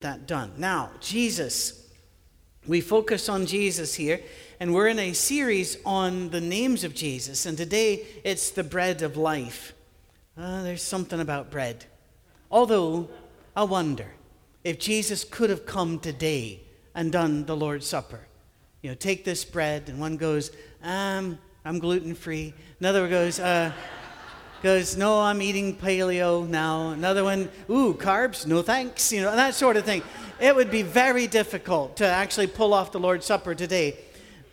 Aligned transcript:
that 0.00 0.26
done. 0.26 0.50
Now, 0.56 0.90
Jesus. 1.00 1.86
We 2.66 2.80
focus 2.80 3.28
on 3.28 3.44
Jesus 3.44 3.94
here, 3.94 4.20
and 4.58 4.72
we're 4.72 4.88
in 4.88 4.98
a 4.98 5.12
series 5.12 5.76
on 5.84 6.30
the 6.30 6.40
names 6.40 6.84
of 6.84 6.94
Jesus, 6.94 7.44
and 7.44 7.56
today 7.56 8.06
it's 8.24 8.50
the 8.50 8.64
bread 8.64 9.02
of 9.02 9.16
life. 9.16 9.74
Uh, 10.38 10.62
there's 10.62 10.82
something 10.82 11.20
about 11.20 11.50
bread. 11.50 11.84
Although, 12.50 13.10
I 13.54 13.64
wonder 13.64 14.06
if 14.64 14.78
Jesus 14.78 15.24
could 15.24 15.50
have 15.50 15.66
come 15.66 15.98
today 15.98 16.60
and 16.94 17.12
done 17.12 17.44
the 17.44 17.56
Lord's 17.56 17.86
Supper. 17.86 18.20
You 18.82 18.90
know, 18.90 18.94
take 18.94 19.24
this 19.24 19.44
bread, 19.44 19.88
and 19.88 20.00
one 20.00 20.16
goes, 20.16 20.50
um, 20.82 21.38
I'm 21.64 21.78
gluten 21.78 22.14
free. 22.14 22.54
Another 22.78 23.02
one 23.02 23.10
goes, 23.10 23.38
uh, 23.38 23.72
goes, 24.62 24.96
no, 24.96 25.20
I'm 25.20 25.40
eating 25.40 25.76
paleo 25.76 26.46
now. 26.48 26.90
Another 26.90 27.24
one, 27.24 27.50
ooh, 27.68 27.94
carbs, 27.94 28.46
no 28.46 28.62
thanks, 28.62 29.12
you 29.12 29.22
know, 29.22 29.34
that 29.34 29.54
sort 29.54 29.76
of 29.76 29.84
thing. 29.84 30.02
It 30.40 30.54
would 30.54 30.70
be 30.70 30.82
very 30.82 31.26
difficult 31.26 31.96
to 31.96 32.06
actually 32.06 32.46
pull 32.46 32.74
off 32.74 32.92
the 32.92 33.00
Lord's 33.00 33.26
Supper 33.26 33.54
today. 33.54 33.96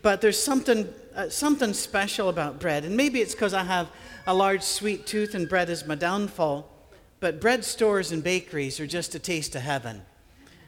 But 0.02 0.22
there's 0.22 0.42
something, 0.42 0.88
uh, 1.16 1.30
something 1.30 1.74
special 1.74 2.30
about 2.30 2.60
bread. 2.60 2.86
And 2.86 2.96
maybe 2.96 3.22
it's 3.22 3.34
because 3.34 3.54
I 3.54 3.64
have 3.64 3.90
a 4.26 4.34
large 4.34 4.64
sweet 4.64 5.06
tooth 5.06 5.36
and 5.36 5.48
bread 5.48 5.70
is 5.70 5.86
my 5.86 5.96
downfall. 5.96 6.70
But 7.20 7.42
bread 7.42 7.66
stores 7.66 8.12
and 8.12 8.24
bakeries 8.24 8.80
are 8.80 8.88
just 8.88 9.16
a 9.16 9.20
taste 9.20 9.56
of 9.56 9.62
heaven. 9.62 10.04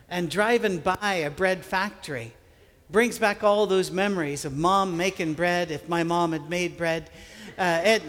And 0.10 0.30
driving 0.30 0.80
by 0.80 1.24
a 1.26 1.30
bread 1.30 1.64
factory 1.64 2.34
brings 2.90 3.20
back 3.20 3.44
all 3.44 3.68
those 3.68 3.92
memories 3.92 4.46
of 4.46 4.58
mom 4.58 4.98
making 4.98 5.36
bread, 5.36 5.70
if 5.70 5.88
my 5.88 6.04
mom 6.04 6.32
had 6.32 6.50
made 6.50 6.76
bread. 6.76 7.10
Uh, 7.58 7.82
it, 7.84 8.02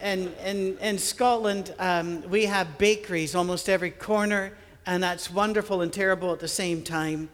and 0.00 0.32
in, 0.44 0.78
in 0.78 0.98
Scotland, 0.98 1.74
um, 1.78 2.22
we 2.28 2.46
have 2.46 2.78
bakeries 2.78 3.34
almost 3.34 3.68
every 3.68 3.90
corner, 3.90 4.52
and 4.84 5.02
that's 5.02 5.30
wonderful 5.30 5.82
and 5.82 5.92
terrible 5.92 6.32
at 6.32 6.40
the 6.40 6.48
same 6.48 6.82
time. 6.82 7.28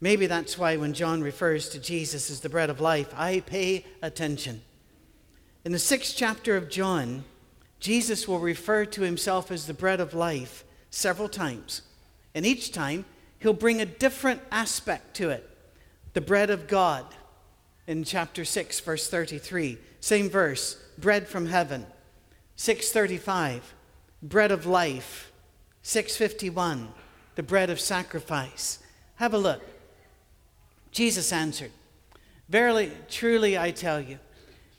Maybe 0.00 0.26
that's 0.26 0.58
why 0.58 0.76
when 0.76 0.92
John 0.92 1.22
refers 1.22 1.68
to 1.70 1.78
Jesus 1.78 2.30
as 2.30 2.40
the 2.40 2.48
bread 2.48 2.70
of 2.70 2.80
life, 2.80 3.12
I 3.16 3.40
pay 3.40 3.84
attention. 4.02 4.62
In 5.64 5.72
the 5.72 5.78
sixth 5.78 6.14
chapter 6.16 6.56
of 6.56 6.68
John, 6.68 7.24
Jesus 7.80 8.28
will 8.28 8.38
refer 8.38 8.84
to 8.86 9.02
himself 9.02 9.50
as 9.50 9.66
the 9.66 9.74
bread 9.74 10.00
of 10.00 10.14
life 10.14 10.64
several 10.90 11.28
times. 11.28 11.82
And 12.34 12.44
each 12.44 12.72
time, 12.72 13.04
he'll 13.38 13.52
bring 13.52 13.80
a 13.80 13.86
different 13.86 14.40
aspect 14.50 15.14
to 15.16 15.30
it. 15.30 15.48
The 16.12 16.20
bread 16.20 16.50
of 16.50 16.66
God 16.66 17.06
in 17.86 18.04
chapter 18.04 18.44
6, 18.44 18.80
verse 18.80 19.08
33. 19.08 19.78
Same 20.00 20.28
verse 20.28 20.83
bread 20.98 21.28
from 21.28 21.46
heaven. 21.46 21.86
635, 22.56 23.74
bread 24.22 24.52
of 24.52 24.66
life. 24.66 25.32
651, 25.82 26.88
the 27.34 27.42
bread 27.42 27.70
of 27.70 27.80
sacrifice. 27.80 28.78
Have 29.16 29.34
a 29.34 29.38
look. 29.38 29.62
Jesus 30.90 31.32
answered, 31.32 31.72
Verily, 32.48 32.92
truly, 33.08 33.58
I 33.58 33.70
tell 33.70 34.00
you, 34.00 34.18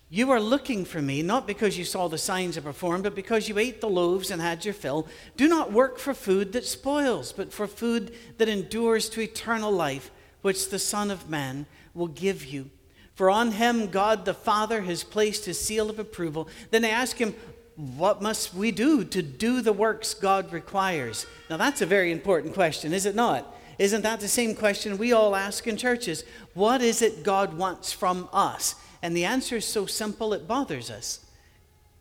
you 0.10 0.32
are 0.32 0.40
looking 0.40 0.86
for 0.86 1.02
me 1.02 1.22
not 1.22 1.48
because 1.48 1.78
you 1.78 1.84
saw 1.84 2.08
the 2.08 2.18
signs 2.18 2.58
I 2.58 2.62
performed, 2.62 3.04
but 3.04 3.16
because 3.16 3.50
you 3.50 3.58
ate 3.58 3.82
the 3.82 3.90
loaves 3.90 4.32
and 4.32 4.42
had 4.42 4.64
your 4.64 4.74
fill. 4.74 5.08
Do 5.36 5.48
not 5.48 5.72
work 5.72 5.98
for 5.98 6.14
food 6.14 6.54
that 6.54 6.66
spoils, 6.66 7.34
but 7.34 7.52
for 7.52 7.68
food 7.68 8.14
that 8.38 8.48
endures 8.48 9.10
to 9.10 9.22
eternal 9.22 9.72
life, 9.72 10.12
which 10.42 10.70
the 10.70 10.80
Son 10.80 11.12
of 11.12 11.30
Man 11.30 11.66
will 11.94 12.08
give 12.08 12.46
you. 12.46 12.70
For 13.16 13.30
on 13.30 13.54
him 13.54 13.88
God 13.88 14.26
the 14.26 14.34
Father 14.34 14.82
has 14.82 15.04
placed 15.04 15.46
his 15.46 15.60
seal 15.60 15.90
of 15.90 16.00
approval. 16.00 16.48
Then 16.70 16.82
they 16.82 16.92
ask 16.92 17.18
him, 17.18 17.34
What 17.76 18.22
must 18.22 18.54
we 18.54 18.72
do 18.72 19.04
to 19.06 19.22
do 19.22 19.62
the 19.62 19.74
works 19.74 20.14
God 20.14 20.52
requires? 20.52 21.26
Now 21.50 21.58
that's 21.58 21.82
a 21.82 21.86
very 21.86 22.12
important 22.12 22.54
question, 22.54 22.94
is 22.94 23.06
it 23.06 23.16
not? 23.16 23.54
Isn't 23.78 24.04
that 24.04 24.20
the 24.20 24.28
same 24.28 24.56
question 24.56 24.98
we 24.98 25.12
all 25.12 25.36
ask 25.36 25.68
in 25.68 25.76
churches? 25.76 26.24
What 26.54 26.82
is 26.82 27.02
it 27.02 27.24
God 27.24 27.58
wants 27.58 27.92
from 27.92 28.30
us? 28.32 28.76
And 29.02 29.16
the 29.16 29.26
answer 29.26 29.58
is 29.58 29.66
so 29.66 29.86
simple 29.86 30.34
it 30.34 30.48
bothers 30.48 30.90
us. 30.90 31.26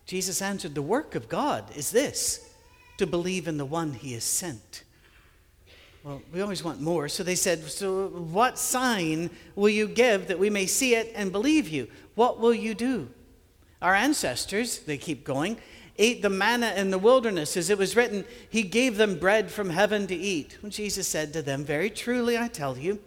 Jesus 0.07 0.43
answered, 0.43 0.75
The 0.75 0.83
work 0.83 1.15
of 1.15 1.29
God 1.29 1.65
is 1.77 1.91
this 1.91 2.49
to 2.99 3.07
believe 3.07 3.49
in 3.49 3.57
the 3.57 3.65
one 3.65 3.95
he 3.95 4.13
has 4.13 4.25
sent. 4.25 4.85
Well, 6.05 6.21
we 6.35 6.43
always 6.43 6.63
want 6.63 6.83
more. 6.83 7.09
So 7.09 7.23
they 7.23 7.35
said, 7.35 7.65
So 7.65 8.09
what 8.09 8.59
sign 8.59 9.31
will 9.57 9.71
you 9.71 9.89
give 9.89 10.29
that 10.29 10.39
we 10.39 10.51
may 10.51 10.67
see 10.67 10.95
it 10.95 11.11
and 11.17 11.33
believe 11.33 11.67
you? 11.69 11.89
What 12.15 12.39
will 12.39 12.55
you 12.55 12.75
do? 12.75 13.09
Our 13.81 13.95
ancestors, 13.95 14.81
they 14.81 14.99
keep 14.99 15.25
going, 15.25 15.57
ate 15.99 16.21
the 16.21 16.29
manna 16.29 16.75
in 16.77 16.91
the 16.91 16.99
wilderness. 16.99 17.57
As 17.57 17.71
it 17.71 17.79
was 17.79 17.97
written, 17.97 18.27
He 18.51 18.63
gave 18.63 18.99
them 18.99 19.19
bread 19.19 19.51
from 19.51 19.71
heaven 19.71 20.07
to 20.09 20.15
eat. 20.15 20.59
When 20.61 20.71
Jesus 20.71 21.09
said 21.09 21.33
to 21.33 21.41
them, 21.41 21.65
Very 21.65 21.89
truly, 21.89 22.37
I 22.37 22.49
tell 22.49 22.77
you, 22.77 23.01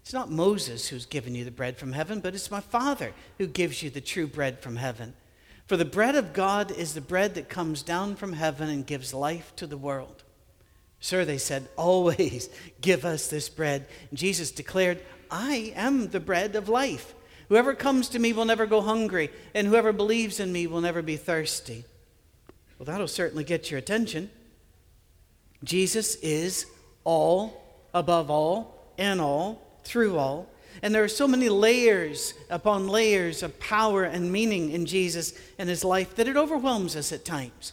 it's 0.00 0.12
not 0.12 0.30
Moses 0.30 0.86
who's 0.86 1.04
given 1.04 1.34
you 1.34 1.44
the 1.44 1.50
bread 1.50 1.76
from 1.76 1.92
heaven, 1.92 2.20
but 2.20 2.36
it's 2.36 2.50
my 2.50 2.60
Father 2.60 3.12
who 3.38 3.48
gives 3.48 3.82
you 3.82 3.90
the 3.90 4.00
true 4.00 4.28
bread 4.28 4.60
from 4.60 4.76
heaven. 4.76 5.14
For 5.66 5.76
the 5.76 5.84
bread 5.84 6.14
of 6.14 6.32
God 6.32 6.70
is 6.70 6.94
the 6.94 7.00
bread 7.00 7.34
that 7.34 7.48
comes 7.48 7.82
down 7.82 8.14
from 8.14 8.34
heaven 8.34 8.68
and 8.68 8.86
gives 8.86 9.12
life 9.12 9.52
to 9.56 9.66
the 9.66 9.76
world. 9.76 10.22
Sir, 11.00 11.24
they 11.24 11.38
said, 11.38 11.68
always 11.76 12.48
give 12.80 13.04
us 13.04 13.28
this 13.28 13.48
bread. 13.48 13.86
Jesus 14.12 14.50
declared, 14.50 15.00
I 15.30 15.72
am 15.76 16.08
the 16.08 16.20
bread 16.20 16.56
of 16.56 16.68
life. 16.68 17.14
Whoever 17.48 17.74
comes 17.74 18.08
to 18.10 18.18
me 18.18 18.32
will 18.32 18.44
never 18.44 18.66
go 18.66 18.80
hungry, 18.80 19.30
and 19.54 19.66
whoever 19.66 19.92
believes 19.92 20.40
in 20.40 20.52
me 20.52 20.66
will 20.66 20.80
never 20.80 21.02
be 21.02 21.16
thirsty. 21.16 21.84
Well, 22.78 22.86
that'll 22.86 23.08
certainly 23.08 23.44
get 23.44 23.70
your 23.70 23.78
attention. 23.78 24.30
Jesus 25.62 26.16
is 26.16 26.66
all, 27.04 27.62
above 27.94 28.30
all, 28.30 28.92
in 28.98 29.20
all, 29.20 29.62
through 29.84 30.18
all. 30.18 30.48
And 30.82 30.94
there 30.94 31.04
are 31.04 31.08
so 31.08 31.26
many 31.26 31.48
layers 31.48 32.34
upon 32.50 32.88
layers 32.88 33.42
of 33.42 33.58
power 33.58 34.04
and 34.04 34.30
meaning 34.30 34.70
in 34.70 34.84
Jesus 34.84 35.32
and 35.58 35.68
his 35.68 35.84
life 35.84 36.16
that 36.16 36.28
it 36.28 36.36
overwhelms 36.36 36.96
us 36.96 37.12
at 37.12 37.24
times. 37.24 37.72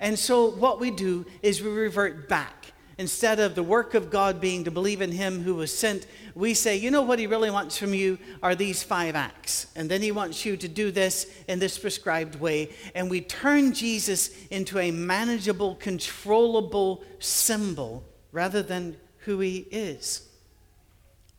And 0.00 0.18
so, 0.18 0.50
what 0.50 0.80
we 0.80 0.90
do 0.90 1.26
is 1.42 1.62
we 1.62 1.68
revert 1.68 2.28
back 2.28 2.59
instead 3.00 3.40
of 3.40 3.54
the 3.54 3.62
work 3.62 3.94
of 3.94 4.10
God 4.10 4.42
being 4.42 4.62
to 4.64 4.70
believe 4.70 5.00
in 5.00 5.10
Him 5.10 5.42
who 5.42 5.54
was 5.54 5.76
sent, 5.76 6.06
we 6.34 6.52
say, 6.52 6.76
you 6.76 6.90
know 6.90 7.00
what 7.00 7.18
He 7.18 7.26
really 7.26 7.50
wants 7.50 7.78
from 7.78 7.94
you 7.94 8.18
are 8.42 8.54
these 8.54 8.82
five 8.82 9.16
acts. 9.16 9.68
And 9.74 9.90
then 9.90 10.02
He 10.02 10.12
wants 10.12 10.44
you 10.44 10.54
to 10.58 10.68
do 10.68 10.90
this 10.90 11.26
in 11.48 11.58
this 11.58 11.78
prescribed 11.78 12.38
way. 12.38 12.68
And 12.94 13.08
we 13.08 13.22
turn 13.22 13.72
Jesus 13.72 14.30
into 14.48 14.78
a 14.78 14.90
manageable, 14.90 15.76
controllable 15.76 17.02
symbol 17.20 18.04
rather 18.32 18.62
than 18.62 18.98
who 19.20 19.40
He 19.40 19.66
is. 19.70 20.28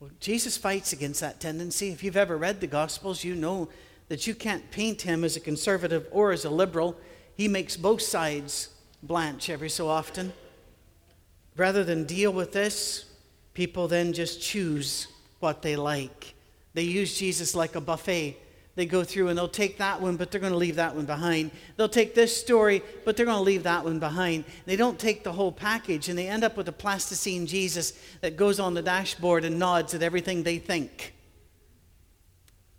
Well, 0.00 0.10
Jesus 0.18 0.56
fights 0.56 0.92
against 0.92 1.20
that 1.20 1.38
tendency. 1.38 1.90
If 1.90 2.02
you've 2.02 2.16
ever 2.16 2.36
read 2.36 2.60
the 2.60 2.66
Gospels, 2.66 3.22
you 3.22 3.36
know 3.36 3.68
that 4.08 4.26
you 4.26 4.34
can't 4.34 4.68
paint 4.72 5.02
Him 5.02 5.22
as 5.22 5.36
a 5.36 5.40
conservative 5.40 6.08
or 6.10 6.32
as 6.32 6.44
a 6.44 6.50
liberal. 6.50 6.96
He 7.36 7.46
makes 7.46 7.76
both 7.76 8.02
sides 8.02 8.70
blanch 9.00 9.48
every 9.48 9.70
so 9.70 9.86
often. 9.86 10.32
Rather 11.56 11.84
than 11.84 12.04
deal 12.04 12.32
with 12.32 12.52
this, 12.52 13.04
people 13.54 13.88
then 13.88 14.12
just 14.12 14.40
choose 14.40 15.08
what 15.40 15.62
they 15.62 15.76
like. 15.76 16.34
They 16.74 16.82
use 16.82 17.18
Jesus 17.18 17.54
like 17.54 17.74
a 17.74 17.80
buffet. 17.80 18.38
They 18.74 18.86
go 18.86 19.04
through 19.04 19.28
and 19.28 19.36
they'll 19.36 19.48
take 19.48 19.76
that 19.78 20.00
one, 20.00 20.16
but 20.16 20.30
they're 20.30 20.40
going 20.40 20.54
to 20.54 20.58
leave 20.58 20.76
that 20.76 20.96
one 20.96 21.04
behind. 21.04 21.50
They'll 21.76 21.90
take 21.90 22.14
this 22.14 22.34
story, 22.34 22.82
but 23.04 23.16
they're 23.16 23.26
going 23.26 23.36
to 23.36 23.42
leave 23.42 23.64
that 23.64 23.84
one 23.84 23.98
behind. 23.98 24.44
They 24.64 24.76
don't 24.76 24.98
take 24.98 25.24
the 25.24 25.32
whole 25.32 25.52
package, 25.52 26.08
and 26.08 26.18
they 26.18 26.26
end 26.26 26.42
up 26.42 26.56
with 26.56 26.68
a 26.68 26.72
plasticine 26.72 27.46
Jesus 27.46 27.92
that 28.22 28.38
goes 28.38 28.58
on 28.58 28.72
the 28.72 28.80
dashboard 28.80 29.44
and 29.44 29.58
nods 29.58 29.92
at 29.92 30.02
everything 30.02 30.42
they 30.42 30.58
think. 30.58 31.12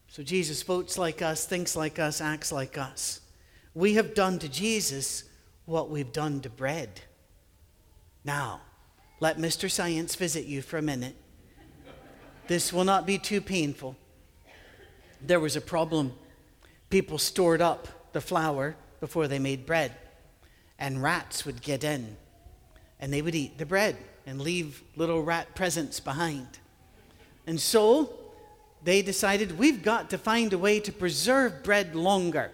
So 0.07 0.23
Jesus 0.23 0.63
votes 0.63 0.97
like 0.97 1.21
us, 1.21 1.45
thinks 1.45 1.75
like 1.75 1.99
us, 1.99 2.21
acts 2.21 2.51
like 2.51 2.77
us. 2.77 3.21
We 3.75 3.93
have 3.93 4.15
done 4.15 4.39
to 4.39 4.49
Jesus 4.49 5.23
what 5.65 5.89
we've 5.91 6.11
done 6.11 6.41
to 6.41 6.49
bread. 6.49 7.01
Now, 8.25 8.61
let 9.19 9.37
Mr. 9.37 9.69
Science 9.69 10.15
visit 10.15 10.45
you 10.45 10.61
for 10.61 10.77
a 10.77 10.81
minute. 10.81 11.15
This 12.47 12.71
will 12.71 12.83
not 12.83 13.05
be 13.05 13.17
too 13.17 13.41
painful. 13.41 13.95
There 15.21 15.39
was 15.39 15.55
a 15.55 15.61
problem. 15.61 16.13
People 16.89 17.17
stored 17.17 17.61
up 17.61 18.11
the 18.13 18.21
flour 18.21 18.75
before 18.99 19.27
they 19.27 19.39
made 19.39 19.65
bread, 19.65 19.93
and 20.77 21.01
rats 21.01 21.45
would 21.45 21.61
get 21.61 21.83
in, 21.83 22.17
and 22.99 23.11
they 23.11 23.21
would 23.21 23.35
eat 23.35 23.57
the 23.57 23.65
bread 23.65 23.97
and 24.25 24.41
leave 24.41 24.81
little 24.95 25.21
rat 25.21 25.55
presents 25.55 25.99
behind. 25.99 26.59
And 27.45 27.59
so 27.59 28.13
they 28.83 29.01
decided 29.01 29.57
we've 29.57 29.83
got 29.83 30.09
to 30.11 30.17
find 30.17 30.53
a 30.53 30.57
way 30.57 30.79
to 30.81 30.91
preserve 30.91 31.63
bread 31.63 31.95
longer. 31.95 32.51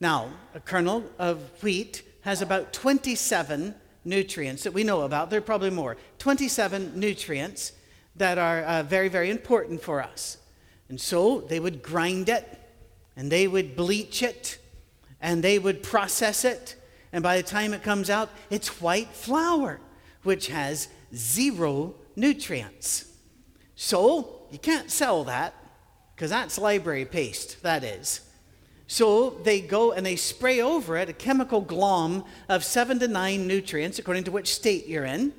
Now, 0.00 0.30
a 0.54 0.60
kernel 0.60 1.04
of 1.18 1.38
wheat 1.62 2.02
has 2.22 2.42
about 2.42 2.72
27 2.72 3.74
nutrients 4.04 4.64
that 4.64 4.72
we 4.72 4.84
know 4.84 5.02
about. 5.02 5.30
There 5.30 5.38
are 5.38 5.42
probably 5.42 5.70
more. 5.70 5.96
27 6.18 6.98
nutrients 6.98 7.72
that 8.16 8.38
are 8.38 8.62
uh, 8.62 8.82
very, 8.82 9.08
very 9.08 9.30
important 9.30 9.82
for 9.82 10.02
us. 10.02 10.38
And 10.88 11.00
so 11.00 11.40
they 11.40 11.60
would 11.60 11.82
grind 11.82 12.28
it, 12.28 12.58
and 13.16 13.30
they 13.30 13.48
would 13.48 13.76
bleach 13.76 14.22
it, 14.22 14.58
and 15.20 15.42
they 15.42 15.58
would 15.58 15.82
process 15.82 16.44
it. 16.44 16.76
And 17.12 17.22
by 17.22 17.36
the 17.36 17.42
time 17.42 17.72
it 17.72 17.82
comes 17.82 18.10
out, 18.10 18.30
it's 18.50 18.80
white 18.80 19.08
flour. 19.08 19.80
which 20.22 20.48
has 20.48 20.88
zero 21.14 21.94
nutrients. 22.16 23.06
So 23.74 24.42
you 24.50 24.58
can't 24.58 24.90
sell 24.90 25.24
that 25.24 25.54
because 26.14 26.30
that's 26.30 26.58
library 26.58 27.04
paste, 27.04 27.62
that 27.62 27.82
is. 27.82 28.20
So 28.86 29.30
they 29.30 29.60
go 29.60 29.92
and 29.92 30.04
they 30.04 30.16
spray 30.16 30.60
over 30.60 30.96
it 30.96 31.08
a 31.08 31.12
chemical 31.12 31.60
glom 31.60 32.24
of 32.48 32.64
seven 32.64 32.98
to 32.98 33.08
nine 33.08 33.46
nutrients, 33.46 33.98
according 33.98 34.24
to 34.24 34.30
which 34.30 34.52
state 34.52 34.86
you're 34.86 35.04
in, 35.04 35.32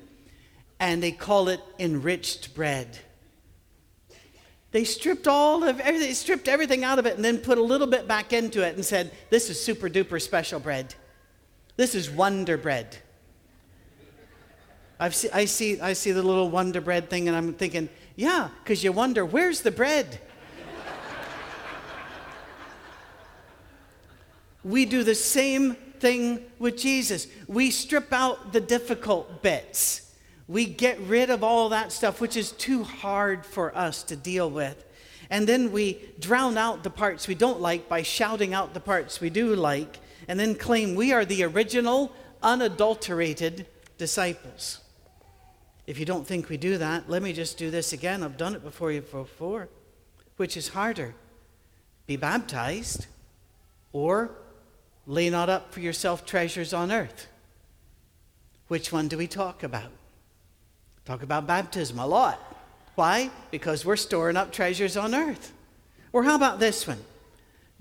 and 0.80 1.02
they 1.02 1.12
call 1.12 1.48
it 1.48 1.60
enriched 1.78 2.54
bread. 2.54 2.98
They 4.72 4.82
stripped 4.82 5.28
all 5.28 5.62
of 5.62 5.78
everything, 5.78 6.12
stripped 6.14 6.48
everything 6.48 6.82
out 6.82 6.98
of 6.98 7.06
it, 7.06 7.14
and 7.14 7.24
then 7.24 7.38
put 7.38 7.58
a 7.58 7.62
little 7.62 7.86
bit 7.86 8.08
back 8.08 8.32
into 8.32 8.66
it 8.66 8.74
and 8.74 8.84
said, 8.84 9.12
"This 9.30 9.48
is 9.48 9.62
super 9.62 9.88
duper 9.88 10.20
special 10.20 10.58
bread. 10.58 10.96
This 11.76 11.94
is 11.94 12.10
wonder 12.10 12.56
bread." 12.56 12.96
I've 14.98 15.14
see, 15.14 15.28
I 15.32 15.44
see, 15.44 15.80
I 15.80 15.92
see 15.92 16.12
the 16.12 16.22
little 16.22 16.50
wonder 16.50 16.80
bread 16.80 17.10
thing, 17.10 17.28
and 17.28 17.36
I'm 17.36 17.52
thinking, 17.52 17.88
yeah, 18.16 18.48
because 18.62 18.84
you 18.84 18.92
wonder 18.92 19.24
where's 19.24 19.60
the 19.60 19.70
bread. 19.70 20.20
We 24.64 24.86
do 24.86 25.04
the 25.04 25.14
same 25.14 25.74
thing 26.00 26.44
with 26.58 26.76
Jesus. 26.76 27.26
We 27.46 27.70
strip 27.70 28.12
out 28.12 28.52
the 28.52 28.60
difficult 28.60 29.42
bits. 29.42 30.12
We 30.48 30.66
get 30.66 30.98
rid 31.00 31.30
of 31.30 31.42
all 31.42 31.68
that 31.70 31.92
stuff 31.92 32.20
which 32.20 32.36
is 32.36 32.52
too 32.52 32.82
hard 32.82 33.46
for 33.46 33.76
us 33.76 34.02
to 34.04 34.16
deal 34.16 34.50
with. 34.50 34.84
And 35.30 35.46
then 35.46 35.72
we 35.72 36.00
drown 36.18 36.58
out 36.58 36.82
the 36.82 36.90
parts 36.90 37.26
we 37.26 37.34
don't 37.34 37.60
like 37.60 37.88
by 37.88 38.02
shouting 38.02 38.52
out 38.52 38.74
the 38.74 38.80
parts 38.80 39.20
we 39.20 39.30
do 39.30 39.54
like, 39.54 39.98
and 40.28 40.38
then 40.38 40.54
claim 40.54 40.94
we 40.94 41.12
are 41.12 41.24
the 41.24 41.44
original, 41.44 42.12
unadulterated 42.42 43.66
disciples. 43.96 44.80
If 45.86 45.98
you 45.98 46.04
don't 46.04 46.26
think 46.26 46.48
we 46.48 46.56
do 46.56 46.78
that, 46.78 47.08
let 47.08 47.22
me 47.22 47.32
just 47.32 47.58
do 47.58 47.70
this 47.70 47.92
again. 47.92 48.22
I've 48.22 48.36
done 48.36 48.54
it 48.54 48.62
before 48.62 48.92
you 48.92 49.00
before. 49.00 49.68
Which 50.36 50.56
is 50.56 50.68
harder? 50.68 51.14
Be 52.06 52.16
baptized 52.16 53.06
or 53.92 54.30
lay 55.06 55.30
not 55.30 55.48
up 55.48 55.72
for 55.72 55.80
yourself 55.80 56.24
treasures 56.24 56.72
on 56.72 56.90
earth? 56.90 57.26
Which 58.68 58.92
one 58.92 59.08
do 59.08 59.18
we 59.18 59.26
talk 59.26 59.62
about? 59.62 59.90
Talk 61.04 61.22
about 61.22 61.46
baptism 61.46 61.98
a 61.98 62.06
lot. 62.06 62.40
Why? 62.94 63.30
Because 63.50 63.84
we're 63.84 63.96
storing 63.96 64.36
up 64.36 64.52
treasures 64.52 64.96
on 64.96 65.14
earth. 65.14 65.52
Or 66.12 66.24
how 66.24 66.34
about 66.34 66.60
this 66.60 66.86
one? 66.86 67.04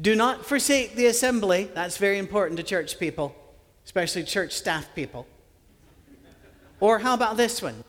Do 0.01 0.15
not 0.15 0.45
forsake 0.45 0.95
the 0.95 1.05
assembly. 1.05 1.69
That's 1.73 1.97
very 1.97 2.17
important 2.17 2.57
to 2.57 2.63
church 2.63 2.99
people, 2.99 3.35
especially 3.85 4.23
church 4.23 4.53
staff 4.53 4.93
people. 4.95 5.27
Or 6.79 6.99
how 6.99 7.13
about 7.13 7.37
this 7.37 7.61
one? 7.61 7.83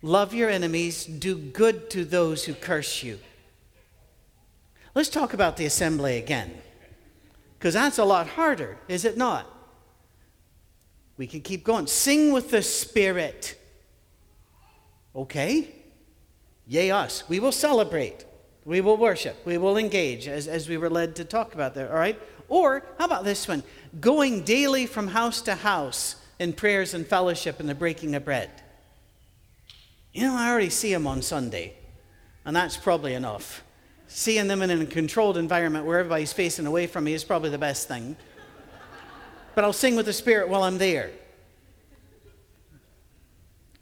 Love 0.00 0.34
your 0.34 0.48
enemies, 0.50 1.04
do 1.04 1.36
good 1.36 1.90
to 1.90 2.04
those 2.04 2.44
who 2.44 2.54
curse 2.54 3.02
you. 3.02 3.18
Let's 4.94 5.08
talk 5.08 5.32
about 5.32 5.56
the 5.56 5.64
assembly 5.64 6.16
again, 6.16 6.54
because 7.62 7.74
that's 7.74 7.98
a 7.98 8.04
lot 8.04 8.26
harder, 8.26 8.76
is 8.88 9.04
it 9.04 9.16
not? 9.16 9.46
We 11.16 11.28
can 11.28 11.42
keep 11.42 11.62
going. 11.62 11.86
Sing 11.86 12.32
with 12.32 12.50
the 12.50 12.60
Spirit. 12.60 13.56
Okay? 15.14 15.72
Yay, 16.66 16.90
us. 16.90 17.22
We 17.28 17.38
will 17.38 17.52
celebrate. 17.52 18.24
We 18.64 18.80
will 18.80 18.96
worship. 18.96 19.36
We 19.46 19.58
will 19.58 19.76
engage 19.76 20.26
as, 20.26 20.48
as 20.48 20.68
we 20.68 20.76
were 20.76 20.90
led 20.90 21.14
to 21.14 21.24
talk 21.24 21.54
about 21.54 21.72
there, 21.72 21.88
all 21.88 22.00
right? 22.00 22.20
Or 22.48 22.84
how 22.98 23.04
about 23.04 23.22
this 23.22 23.46
one? 23.46 23.62
Going 24.00 24.42
daily 24.42 24.86
from 24.86 25.06
house 25.06 25.40
to 25.42 25.54
house 25.54 26.16
in 26.40 26.54
prayers 26.54 26.94
and 26.94 27.06
fellowship 27.06 27.60
and 27.60 27.68
the 27.68 27.76
breaking 27.76 28.16
of 28.16 28.24
bread. 28.24 28.50
You 30.12 30.22
know, 30.22 30.34
I 30.34 30.50
already 30.50 30.70
see 30.70 30.92
them 30.92 31.06
on 31.06 31.22
Sunday, 31.22 31.74
and 32.44 32.56
that's 32.56 32.76
probably 32.76 33.14
enough. 33.14 33.62
Seeing 34.14 34.46
them 34.46 34.62
in 34.62 34.70
a 34.70 34.86
controlled 34.86 35.36
environment 35.36 35.86
where 35.86 35.98
everybody's 35.98 36.32
facing 36.32 36.66
away 36.66 36.86
from 36.86 37.04
me 37.04 37.14
is 37.14 37.24
probably 37.24 37.50
the 37.50 37.58
best 37.58 37.88
thing. 37.88 38.16
But 39.54 39.64
I'll 39.64 39.72
sing 39.72 39.96
with 39.96 40.06
the 40.06 40.12
Spirit 40.12 40.48
while 40.48 40.62
I'm 40.62 40.78
there. 40.78 41.10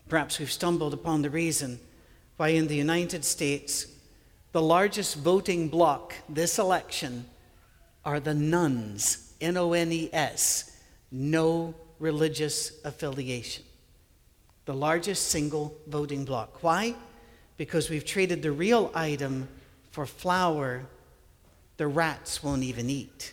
Perhaps 0.09 0.39
we've 0.39 0.51
stumbled 0.51 0.95
upon 0.95 1.23
the 1.23 1.31
reason 1.31 1.81
why 2.37 2.49
in 2.49 2.69
the 2.69 2.77
United 2.77 3.25
States, 3.25 3.87
the 4.53 4.63
largest 4.63 5.17
voting 5.17 5.69
bloc 5.69 6.15
this 6.29 6.59
election 6.59 7.27
are 8.05 8.21
the 8.21 8.35
nones, 8.35 9.35
N 9.41 9.57
O 9.57 9.73
N 9.73 9.93
E 9.93 10.11
S, 10.13 10.77
no 11.11 11.75
religious 11.99 12.73
affiliation 12.85 13.65
the 14.71 14.77
largest 14.77 15.29
single 15.29 15.77
voting 15.89 16.25
bloc. 16.25 16.63
Why? 16.63 16.95
Because 17.57 17.91
we've 17.91 18.05
traded 18.05 18.41
the 18.41 18.53
real 18.53 18.93
item 18.95 19.49
for 19.91 20.07
flour 20.07 20.87
the 21.81 21.87
rats 21.87 22.43
won't 22.43 22.63
even 22.63 22.91
eat. 22.91 23.33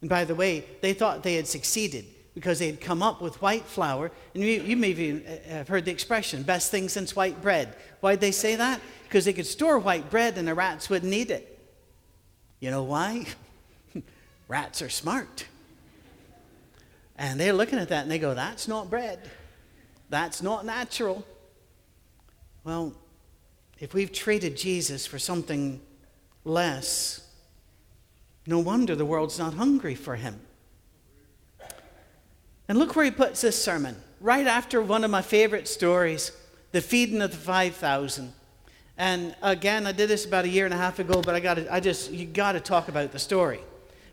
And 0.00 0.08
by 0.08 0.24
the 0.24 0.36
way, 0.36 0.64
they 0.82 0.92
thought 0.92 1.24
they 1.24 1.34
had 1.34 1.48
succeeded 1.48 2.06
because 2.32 2.60
they 2.60 2.66
had 2.66 2.80
come 2.80 3.02
up 3.02 3.20
with 3.20 3.42
white 3.42 3.64
flour. 3.64 4.12
And 4.34 4.44
you, 4.44 4.62
you 4.62 4.76
maybe 4.76 5.24
uh, 5.26 5.50
have 5.50 5.66
heard 5.66 5.84
the 5.84 5.90
expression, 5.90 6.44
best 6.44 6.70
thing 6.70 6.88
since 6.88 7.16
white 7.16 7.42
bread. 7.42 7.74
Why'd 8.00 8.20
they 8.20 8.30
say 8.30 8.54
that? 8.54 8.80
Because 9.02 9.24
they 9.24 9.32
could 9.32 9.46
store 9.46 9.80
white 9.80 10.10
bread 10.10 10.38
and 10.38 10.46
the 10.46 10.54
rats 10.54 10.88
wouldn't 10.88 11.12
eat 11.12 11.30
it. 11.30 11.58
You 12.60 12.70
know 12.70 12.84
why? 12.84 13.26
rats 14.48 14.80
are 14.80 14.88
smart. 14.88 15.46
And 17.16 17.38
they're 17.38 17.52
looking 17.52 17.80
at 17.80 17.88
that 17.88 18.02
and 18.02 18.10
they 18.10 18.20
go, 18.20 18.32
that's 18.32 18.68
not 18.68 18.88
bread. 18.88 19.18
That's 20.08 20.40
not 20.40 20.64
natural. 20.64 21.26
Well, 22.62 22.94
if 23.80 23.94
we've 23.94 24.12
traded 24.12 24.56
Jesus 24.56 25.06
for 25.06 25.18
something 25.18 25.80
less, 26.44 27.26
no 28.46 28.58
wonder 28.58 28.94
the 28.94 29.06
world's 29.06 29.38
not 29.38 29.54
hungry 29.54 29.94
for 29.94 30.16
him. 30.16 30.40
And 32.68 32.78
look 32.78 32.94
where 32.94 33.04
he 33.04 33.10
puts 33.10 33.40
this 33.40 33.60
sermon 33.60 33.96
right 34.20 34.46
after 34.46 34.80
one 34.80 35.02
of 35.02 35.10
my 35.10 35.22
favorite 35.22 35.66
stories 35.66 36.32
the 36.72 36.80
feeding 36.80 37.20
of 37.20 37.32
the 37.32 37.36
5,000. 37.36 38.32
And 38.96 39.34
again, 39.42 39.86
I 39.86 39.92
did 39.92 40.08
this 40.08 40.24
about 40.24 40.44
a 40.44 40.48
year 40.48 40.66
and 40.66 40.74
a 40.74 40.76
half 40.76 40.98
ago, 40.98 41.20
but 41.20 41.34
I 41.34 41.40
gotta, 41.40 41.72
I 41.72 41.80
just, 41.80 42.12
you 42.12 42.26
got 42.26 42.52
to 42.52 42.60
talk 42.60 42.88
about 42.88 43.10
the 43.10 43.18
story. 43.18 43.60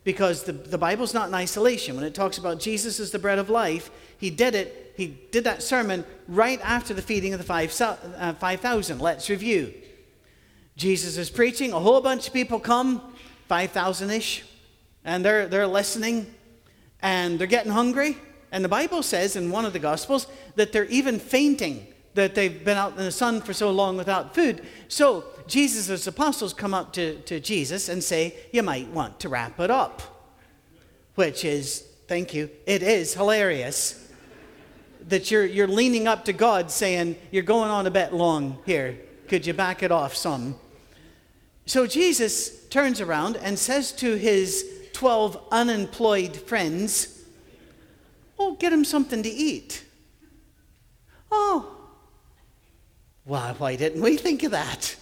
Because 0.03 0.43
the, 0.43 0.53
the 0.53 0.77
Bible's 0.77 1.13
not 1.13 1.27
in 1.27 1.33
isolation. 1.33 1.95
When 1.95 2.05
it 2.05 2.13
talks 2.13 2.37
about 2.37 2.59
Jesus 2.59 2.99
as 2.99 3.11
the 3.11 3.19
bread 3.19 3.39
of 3.39 3.49
life, 3.49 3.91
he 4.17 4.29
did 4.29 4.55
it 4.55 4.87
he 4.97 5.15
did 5.31 5.43
that 5.43 5.61
sermon 5.61 6.03
right 6.27 6.59
after 6.63 6.91
the 6.95 7.03
feeding 7.03 7.31
of 7.31 7.37
the 7.37 7.45
5,000. 7.45 8.15
Uh, 8.15 8.33
5, 8.33 8.99
Let's 8.99 9.29
review. 9.29 9.71
Jesus 10.75 11.17
is 11.17 11.29
preaching, 11.29 11.71
a 11.71 11.79
whole 11.79 12.01
bunch 12.01 12.27
of 12.27 12.33
people 12.33 12.59
come, 12.59 13.13
5,000 13.47 14.09
ish, 14.09 14.43
and 15.05 15.23
they're, 15.23 15.47
they're 15.47 15.67
listening 15.67 16.33
and 17.01 17.37
they're 17.37 17.45
getting 17.45 17.71
hungry. 17.71 18.17
And 18.51 18.65
the 18.65 18.69
Bible 18.69 19.03
says 19.03 19.35
in 19.35 19.51
one 19.51 19.65
of 19.65 19.73
the 19.73 19.79
Gospels 19.79 20.25
that 20.55 20.71
they're 20.71 20.85
even 20.85 21.19
fainting, 21.19 21.87
that 22.17 22.33
they've 22.33 22.65
been 22.65 22.77
out 22.77 22.93
in 22.93 22.97
the 22.97 23.11
sun 23.11 23.41
for 23.41 23.53
so 23.53 23.69
long 23.69 23.95
without 23.95 24.33
food. 24.33 24.65
So 24.87 25.23
Jesus' 25.45 26.07
apostles 26.07 26.51
come 26.51 26.73
up 26.73 26.91
to, 26.93 27.19
to 27.21 27.39
Jesus 27.39 27.89
and 27.89 28.03
say, 28.03 28.35
You 28.51 28.63
might 28.63 28.89
want 28.89 29.19
to 29.19 29.29
wrap 29.29 29.59
it 29.59 29.69
up. 29.69 30.01
Which 31.13 31.45
is, 31.45 31.85
thank 32.07 32.33
you, 32.33 32.49
it 32.65 32.81
is 32.81 33.13
hilarious 33.13 34.03
that 35.09 35.29
you're, 35.29 35.45
you're 35.45 35.67
leaning 35.67 36.07
up 36.07 36.25
to 36.25 36.33
God 36.33 36.71
saying, 36.71 37.17
You're 37.29 37.43
going 37.43 37.69
on 37.69 37.85
a 37.85 37.91
bit 37.91 38.13
long 38.13 38.57
here. 38.65 38.97
Could 39.27 39.45
you 39.45 39.53
back 39.53 39.83
it 39.83 39.91
off 39.91 40.15
some? 40.15 40.55
So 41.67 41.85
Jesus 41.85 42.65
turns 42.69 42.99
around 42.99 43.37
and 43.37 43.59
says 43.59 43.91
to 43.93 44.15
his 44.15 44.65
12 44.93 45.39
unemployed 45.51 46.35
friends, 46.35 47.25
Oh, 48.39 48.55
get 48.55 48.73
him 48.73 48.83
something 48.83 49.21
to 49.21 49.29
eat. 49.29 49.83
Oh, 51.31 51.76
why, 53.27 53.53
why 53.57 53.75
didn't 53.75 54.01
we 54.01 54.15
think 54.15 54.43
of 54.43 54.51
that? 54.51 54.95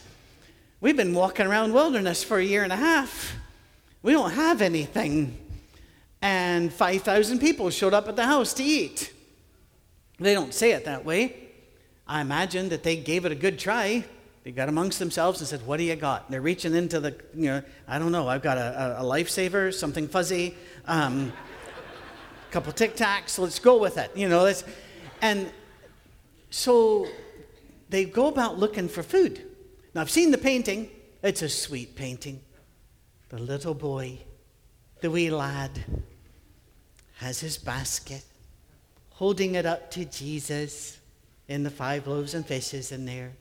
We've 0.81 0.97
been 0.97 1.13
walking 1.13 1.45
around 1.45 1.73
wilderness 1.73 2.23
for 2.23 2.39
a 2.39 2.43
year 2.43 2.63
and 2.63 2.73
a 2.73 2.75
half. 2.75 3.35
We 4.01 4.13
don't 4.13 4.31
have 4.31 4.63
anything. 4.63 5.37
And 6.23 6.73
5,000 6.73 7.37
people 7.37 7.69
showed 7.69 7.93
up 7.93 8.07
at 8.07 8.15
the 8.15 8.25
house 8.25 8.51
to 8.55 8.63
eat. 8.63 9.13
They 10.19 10.33
don't 10.33 10.55
say 10.55 10.71
it 10.71 10.85
that 10.85 11.05
way. 11.05 11.35
I 12.07 12.21
imagine 12.21 12.69
that 12.69 12.81
they 12.81 12.95
gave 12.95 13.25
it 13.25 13.31
a 13.31 13.35
good 13.35 13.59
try. 13.59 14.03
They 14.43 14.51
got 14.51 14.69
amongst 14.69 14.97
themselves 14.97 15.39
and 15.39 15.47
said, 15.47 15.65
What 15.65 15.77
do 15.77 15.83
you 15.83 15.95
got? 15.95 16.25
And 16.25 16.33
they're 16.33 16.41
reaching 16.41 16.73
into 16.73 16.99
the, 16.99 17.15
you 17.35 17.45
know, 17.45 17.63
I 17.87 17.99
don't 17.99 18.11
know, 18.11 18.27
I've 18.27 18.43
got 18.43 18.57
a, 18.57 18.97
a, 18.99 19.01
a 19.01 19.05
lifesaver, 19.05 19.73
something 19.73 20.07
fuzzy, 20.07 20.55
um, 20.85 21.31
a 22.47 22.51
couple 22.51 22.71
Tic 22.71 22.95
Tacs, 22.95 23.37
let's 23.37 23.59
go 23.59 23.77
with 23.77 23.97
it. 23.97 24.11
You 24.15 24.29
know, 24.29 24.43
let's, 24.43 24.63
and 25.21 25.51
so 26.49 27.07
they 27.89 28.05
go 28.05 28.27
about 28.27 28.57
looking 28.57 28.87
for 28.87 29.03
food. 29.03 29.45
Now, 29.93 30.01
I've 30.01 30.11
seen 30.11 30.31
the 30.31 30.37
painting, 30.37 30.89
it's 31.23 31.41
a 31.41 31.49
sweet 31.49 31.95
painting. 31.95 32.41
The 33.29 33.39
little 33.39 33.73
boy, 33.73 34.19
the 35.01 35.09
wee 35.11 35.29
lad, 35.29 35.83
has 37.17 37.39
his 37.39 37.57
basket 37.57 38.23
holding 39.15 39.55
it 39.55 39.65
up 39.65 39.91
to 39.91 40.05
Jesus. 40.05 40.99
in 41.47 41.61
the 41.61 41.69
five 41.69 42.07
loaves 42.07 42.33
and 42.33 42.43
fishes 42.43 42.91
in 42.91 43.05
there. 43.05 43.31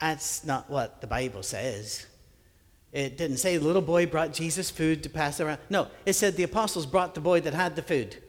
That's 0.00 0.44
not 0.44 0.68
what 0.68 1.00
the 1.00 1.06
Bible 1.06 1.42
says. 1.42 2.04
It 2.92 3.16
didn't 3.16 3.38
say 3.38 3.56
the 3.56 3.64
little 3.64 3.80
boy 3.80 4.04
brought 4.04 4.34
Jesus 4.34 4.70
food 4.70 5.02
to 5.02 5.08
pass 5.08 5.40
around. 5.40 5.60
No, 5.70 5.88
it 6.04 6.12
said 6.12 6.36
the 6.36 6.42
apostles 6.42 6.84
brought 6.84 7.14
the 7.14 7.22
boy 7.22 7.40
that 7.40 7.54
had 7.54 7.74
the 7.74 7.82
food. 7.82 8.22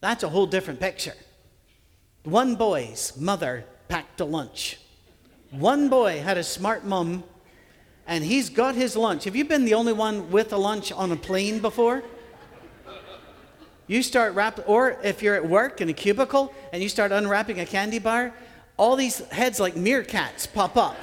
That's 0.00 0.22
a 0.22 0.28
whole 0.28 0.46
different 0.46 0.80
picture. 0.80 1.14
One 2.24 2.56
boy's 2.56 3.16
mother 3.16 3.64
packed 3.90 4.20
a 4.20 4.24
lunch. 4.24 4.78
One 5.50 5.88
boy 5.88 6.20
had 6.20 6.38
a 6.38 6.44
smart 6.44 6.84
mom, 6.84 7.24
and 8.06 8.24
he's 8.24 8.48
got 8.48 8.76
his 8.76 8.96
lunch. 8.96 9.24
Have 9.24 9.34
you 9.34 9.44
been 9.44 9.64
the 9.64 9.74
only 9.74 9.92
one 9.92 10.30
with 10.30 10.52
a 10.52 10.56
lunch 10.56 10.92
on 10.92 11.10
a 11.10 11.16
plane 11.16 11.58
before? 11.58 12.04
You 13.88 14.04
start 14.04 14.34
wrapping, 14.34 14.64
or 14.66 14.96
if 15.02 15.22
you're 15.22 15.34
at 15.34 15.46
work 15.46 15.80
in 15.80 15.88
a 15.88 15.92
cubicle 15.92 16.54
and 16.72 16.80
you 16.80 16.88
start 16.88 17.10
unwrapping 17.10 17.58
a 17.58 17.66
candy 17.66 17.98
bar, 17.98 18.32
all 18.76 18.94
these 18.94 19.18
heads 19.30 19.58
like 19.58 19.74
meerkats 19.74 20.50
pop 20.50 20.76
up. 20.76 20.96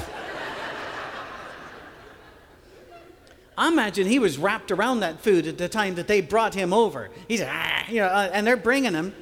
I 3.58 3.68
imagine 3.68 4.08
he 4.08 4.20
was 4.20 4.38
wrapped 4.38 4.72
around 4.72 5.02
that 5.02 5.20
food 5.20 5.46
at 5.48 5.58
the 5.58 5.68
time 5.68 5.96
that 5.96 6.08
they 6.08 6.22
brought 6.22 6.54
him 6.54 6.72
over. 6.72 7.10
He's, 7.28 7.42
ah, 7.44 7.84
you 7.90 8.00
know, 8.00 8.08
uh, 8.08 8.30
and 8.32 8.48
they're 8.48 8.56
bringing 8.56 8.94
him. 8.94 9.14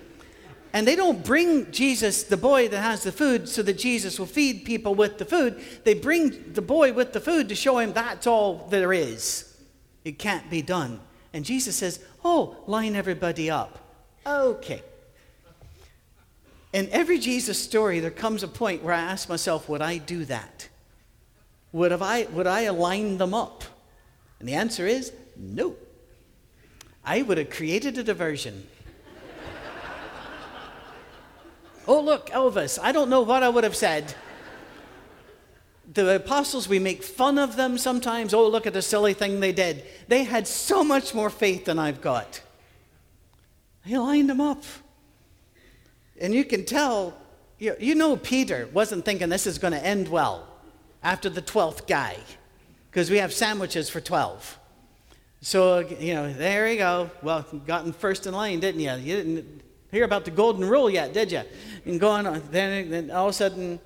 And 0.75 0.85
they 0.85 0.97
don't 0.97 1.23
bring 1.23 1.71
Jesus, 1.71 2.23
the 2.23 2.35
boy 2.35 2.67
that 2.67 2.81
has 2.81 3.01
the 3.01 3.13
food, 3.13 3.47
so 3.47 3.63
that 3.63 3.77
Jesus 3.77 4.19
will 4.19 4.25
feed 4.25 4.65
people 4.65 4.93
with 4.93 5.17
the 5.17 5.23
food. 5.23 5.63
They 5.85 5.93
bring 5.93 6.51
the 6.51 6.61
boy 6.61 6.91
with 6.91 7.13
the 7.13 7.21
food 7.21 7.47
to 7.47 7.55
show 7.55 7.77
him 7.77 7.93
that's 7.93 8.27
all 8.27 8.67
there 8.69 8.91
is. 8.91 9.55
It 10.03 10.19
can't 10.19 10.49
be 10.49 10.61
done. 10.61 10.99
And 11.31 11.45
Jesus 11.45 11.77
says, 11.77 12.03
Oh, 12.25 12.57
line 12.67 12.93
everybody 12.93 13.49
up. 13.49 13.79
Okay. 14.27 14.83
In 16.73 16.89
every 16.89 17.19
Jesus 17.19 17.57
story, 17.57 18.01
there 18.01 18.11
comes 18.11 18.43
a 18.43 18.47
point 18.49 18.83
where 18.83 18.93
I 18.93 18.99
ask 18.99 19.29
myself, 19.29 19.69
would 19.69 19.81
I 19.81 19.97
do 19.97 20.25
that? 20.25 20.67
Would, 21.71 21.91
have 21.91 22.01
I, 22.01 22.23
would 22.23 22.47
I 22.47 22.63
align 22.63 23.17
them 23.17 23.33
up? 23.33 23.63
And 24.41 24.49
the 24.49 24.55
answer 24.55 24.85
is 24.85 25.13
no. 25.37 25.77
I 27.05 27.21
would 27.21 27.37
have 27.37 27.49
created 27.49 27.97
a 27.97 28.03
diversion. 28.03 28.67
Oh, 31.87 32.01
look, 32.01 32.29
Elvis, 32.29 32.79
I 32.81 32.91
don't 32.91 33.09
know 33.09 33.21
what 33.21 33.43
I 33.43 33.49
would 33.49 33.63
have 33.63 33.75
said 33.75 34.15
the 35.93 36.15
apostles, 36.15 36.67
we 36.67 36.79
make 36.79 37.03
fun 37.03 37.37
of 37.37 37.55
them 37.55 37.77
sometimes. 37.77 38.33
Oh, 38.33 38.47
look 38.47 38.65
at 38.67 38.73
the 38.73 38.81
silly 38.81 39.13
thing 39.13 39.39
they 39.39 39.51
did. 39.51 39.83
They 40.07 40.23
had 40.23 40.47
so 40.47 40.83
much 40.83 41.13
more 41.13 41.29
faith 41.29 41.65
than 41.65 41.79
I've 41.79 42.01
got. 42.01 42.41
He 43.85 43.97
lined 43.97 44.29
them 44.29 44.41
up. 44.41 44.63
And 46.19 46.33
you 46.33 46.43
can 46.43 46.65
tell, 46.65 47.15
you, 47.59 47.75
you 47.79 47.95
know, 47.95 48.17
Peter 48.17 48.67
wasn't 48.73 49.05
thinking 49.05 49.29
this 49.29 49.45
is 49.45 49.57
going 49.57 49.73
to 49.73 49.85
end 49.85 50.07
well 50.07 50.47
after 51.03 51.29
the 51.29 51.41
12th 51.41 51.87
guy, 51.87 52.17
because 52.89 53.11
we 53.11 53.17
have 53.17 53.31
sandwiches 53.31 53.89
for 53.89 54.01
12. 54.01 54.59
So, 55.41 55.79
you 55.79 56.15
know, 56.15 56.33
there 56.33 56.67
you 56.71 56.77
go. 56.77 57.11
Well, 57.21 57.45
gotten 57.67 57.93
first 57.93 58.25
in 58.25 58.33
line, 58.33 58.59
didn't 58.59 58.81
you? 58.81 58.91
You 58.93 59.15
didn't 59.17 59.61
hear 59.91 60.03
about 60.03 60.25
the 60.25 60.31
golden 60.31 60.65
rule 60.65 60.89
yet, 60.89 61.13
did 61.13 61.31
you? 61.31 61.43
And 61.85 61.99
going 61.99 62.27
on, 62.27 62.41
then, 62.51 62.89
then 62.89 63.11
all 63.11 63.25
of 63.25 63.31
a 63.31 63.33
sudden, 63.33 63.79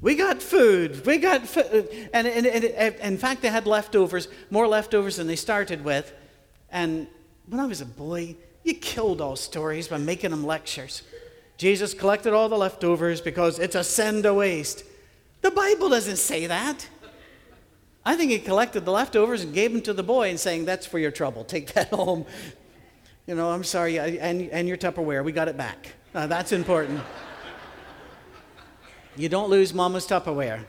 we 0.00 0.16
got 0.16 0.42
food. 0.42 1.06
We 1.06 1.18
got 1.18 1.46
food. 1.46 1.88
And, 2.12 2.26
and, 2.26 2.46
and, 2.46 2.64
and, 2.64 2.94
in 2.96 3.18
fact, 3.18 3.40
they 3.40 3.48
had 3.48 3.66
leftovers, 3.66 4.28
more 4.50 4.66
leftovers 4.66 5.16
than 5.16 5.28
they 5.28 5.36
started 5.36 5.84
with. 5.84 6.12
And 6.70 7.06
when 7.46 7.60
I 7.60 7.66
was 7.66 7.80
a 7.80 7.86
boy, 7.86 8.36
you 8.64 8.74
killed 8.74 9.20
all 9.20 9.36
stories 9.36 9.88
by 9.88 9.98
making 9.98 10.30
them 10.30 10.44
lectures. 10.44 11.02
Jesus 11.56 11.94
collected 11.94 12.32
all 12.32 12.48
the 12.48 12.58
leftovers 12.58 13.20
because 13.20 13.60
it's 13.60 13.76
a 13.76 13.84
sin 13.84 14.24
to 14.24 14.34
waste. 14.34 14.84
The 15.42 15.52
Bible 15.52 15.88
doesn't 15.88 16.16
say 16.16 16.46
that. 16.46 16.88
I 18.04 18.16
think 18.16 18.32
he 18.32 18.40
collected 18.40 18.84
the 18.84 18.90
leftovers 18.90 19.42
and 19.42 19.54
gave 19.54 19.72
them 19.72 19.82
to 19.82 19.92
the 19.92 20.02
boy 20.02 20.30
and 20.30 20.40
saying, 20.40 20.64
That's 20.64 20.86
for 20.86 20.98
your 20.98 21.12
trouble. 21.12 21.44
Take 21.44 21.72
that 21.74 21.88
home. 21.90 22.26
You 23.26 23.36
know, 23.36 23.50
I'm 23.50 23.62
sorry, 23.62 23.98
and, 23.98 24.50
and 24.50 24.66
your 24.66 24.76
Tupperware, 24.76 25.24
we 25.24 25.30
got 25.30 25.46
it 25.46 25.56
back. 25.56 25.92
Uh, 26.12 26.26
that's 26.26 26.50
important. 26.50 27.00
You 29.16 29.28
don't 29.28 29.48
lose 29.48 29.72
mama's 29.72 30.06
Tupperware. 30.06 30.64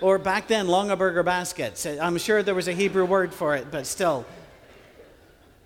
Or 0.00 0.18
back 0.18 0.46
then, 0.46 0.66
Longaberger 0.66 1.24
baskets. 1.24 1.84
I'm 1.84 2.16
sure 2.16 2.42
there 2.42 2.54
was 2.54 2.68
a 2.68 2.72
Hebrew 2.72 3.04
word 3.04 3.34
for 3.34 3.56
it, 3.56 3.70
but 3.70 3.86
still. 3.86 4.24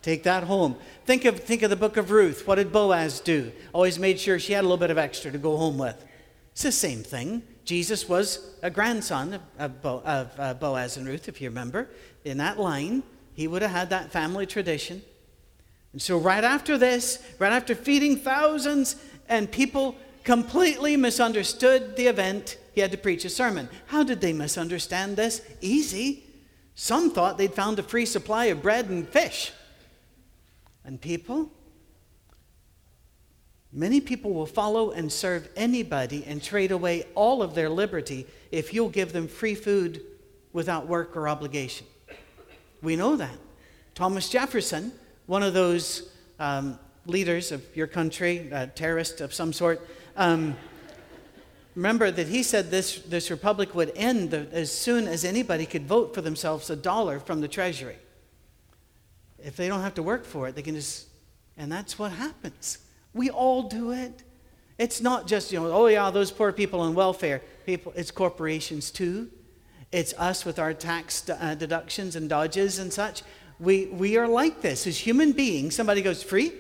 Take 0.01 0.23
that 0.25 0.45
home. 0.45 0.77
Think 1.05 1.25
of, 1.25 1.41
think 1.41 1.63
of 1.63 1.71
the 1.71 1.77
book 1.77 1.97
of 1.97 2.11
Ruth. 2.11 2.47
What 2.47 2.57
did 2.57 2.73
Boaz 2.73 3.21
do? 3.21 3.53
Always 3.73 3.99
made 3.99 4.19
sure 4.19 4.39
she 4.39 4.55
had 4.55 4.61
a 4.61 4.67
little 4.67 4.77
bit 4.77 4.91
of 4.91 4.99
extra 4.99 5.31
to 5.31 5.39
go 5.39 5.57
home 5.57 5.79
with. 5.79 6.05
It's 6.53 6.63
the 6.63 6.73
same 6.73 7.03
thing. 7.03 7.43
Jesus 7.65 8.09
was 8.09 8.55
a 8.63 8.71
grandson 8.71 9.41
of, 9.59 9.83
Bo, 9.83 10.03
of 10.05 10.31
uh, 10.39 10.55
Boaz 10.55 10.97
and 10.97 11.07
Ruth, 11.07 11.29
if 11.29 11.41
you 11.41 11.49
remember. 11.49 11.89
In 12.25 12.39
that 12.39 12.59
line, 12.59 13.03
he 13.35 13.47
would 13.47 13.63
have 13.63 13.71
had 13.71 13.91
that 13.91 14.11
family 14.11 14.47
tradition. 14.47 15.03
And 15.95 16.03
so, 16.03 16.19
right 16.19 16.43
after 16.43 16.77
this, 16.77 17.25
right 17.39 17.53
after 17.53 17.77
feeding 17.77 18.17
thousands 18.17 18.97
and 19.29 19.49
people 19.49 19.95
completely 20.25 20.97
misunderstood 20.97 21.95
the 21.95 22.09
event, 22.09 22.59
he 22.75 22.81
had 22.81 22.91
to 22.91 22.99
preach 22.99 23.25
a 23.25 23.31
sermon. 23.31 23.69
How 23.87 24.03
did 24.03 24.21
they 24.21 24.33
misunderstand 24.33 25.17
this? 25.17 25.41
Easy. 25.61 26.25
Some 26.75 27.13
thought 27.13 27.39
they'd 27.39 27.55
found 27.55 27.79
a 27.79 27.85
free 27.85 28.07
supply 28.07 28.47
of 28.47 28.61
bread 28.61 28.89
and 28.89 29.09
fish. 29.09 29.53
And 30.85 31.01
people? 31.01 31.49
Many 33.73 34.01
people 34.01 34.33
will 34.33 34.47
follow 34.47 34.91
and 34.91 35.13
serve 35.13 35.49
anybody 35.55 36.25
and 36.27 36.43
trade 36.43 36.73
away 36.73 37.05
all 37.15 37.41
of 37.41 37.55
their 37.55 37.71
liberty 37.71 38.27
if 38.51 38.75
you'll 38.75 38.89
give 38.89 39.13
them 39.13 39.29
free 39.29 39.55
food 39.55 40.03
without 40.53 40.89
work 40.89 41.17
or 41.17 41.29
obligation. 41.29 41.87
We 42.83 42.97
know 42.97 43.15
that. 43.15 43.39
Thomas 43.95 44.29
Jefferson, 44.29 44.93
one 45.27 45.43
of 45.43 45.55
those 45.55 46.11
um, 46.39 46.79
leaders 47.07 47.53
of 47.53 47.65
your 47.77 47.87
country, 47.87 48.49
a 48.53 48.67
terrorist 48.67 49.21
of 49.21 49.33
some 49.33 49.53
sort, 49.53 49.87
um, 50.17 50.57
remember 51.75 52.11
that 52.11 52.29
he 52.29 52.43
said 52.43 52.71
this, 52.71 52.99
this 53.01 53.31
republic 53.31 53.75
would 53.75 53.93
end 53.97 54.35
as 54.35 54.71
soon 54.71 55.09
as 55.09 55.25
anybody 55.25 55.67
could 55.67 55.87
vote 55.87 56.15
for 56.15 56.21
themselves 56.21 56.71
a 56.71 56.77
dollar 56.77 57.19
from 57.19 57.41
the 57.41 57.49
treasury. 57.49 57.97
If 59.43 59.57
they 59.57 59.69
don't 59.69 59.81
have 59.81 59.95
to 59.95 60.03
work 60.03 60.25
for 60.25 60.49
it, 60.49 60.55
they 60.55 60.63
can 60.63 60.75
just, 60.75 61.09
and 61.57 61.71
that's 61.71 61.99
what 61.99 62.13
happens. 62.13 62.79
We 63.13 63.31
all 63.31 63.65
do 63.65 63.93
it. 63.93 64.23
It's 64.79 65.01
not 65.01 65.27
just, 65.27 65.53
you 65.53 65.61
know, 65.61 65.73
oh 65.73 65.87
yeah, 65.87 66.11
those 66.11 66.31
poor 66.31 66.53
people 66.53 66.81
on 66.81 66.95
welfare. 66.95 67.43
People, 67.65 67.93
it's 67.97 68.11
corporations 68.11 68.91
too. 68.91 69.31
It's 69.93 70.13
us 70.15 70.45
with 70.45 70.59
our 70.59 70.75
tax 70.75 71.29
uh, 71.31 71.55
deductions 71.55 72.17
and 72.17 72.29
dodges 72.29 72.79
and 72.79 72.93
such. 72.93 73.23
We, 73.61 73.87
we 73.87 74.17
are 74.17 74.29
like 74.29 74.61
this. 74.61 74.87
As 74.87 74.99
human 74.99 75.33
beings, 75.33 75.75
somebody 75.75 76.03
goes, 76.03 76.23
free? 76.23 76.53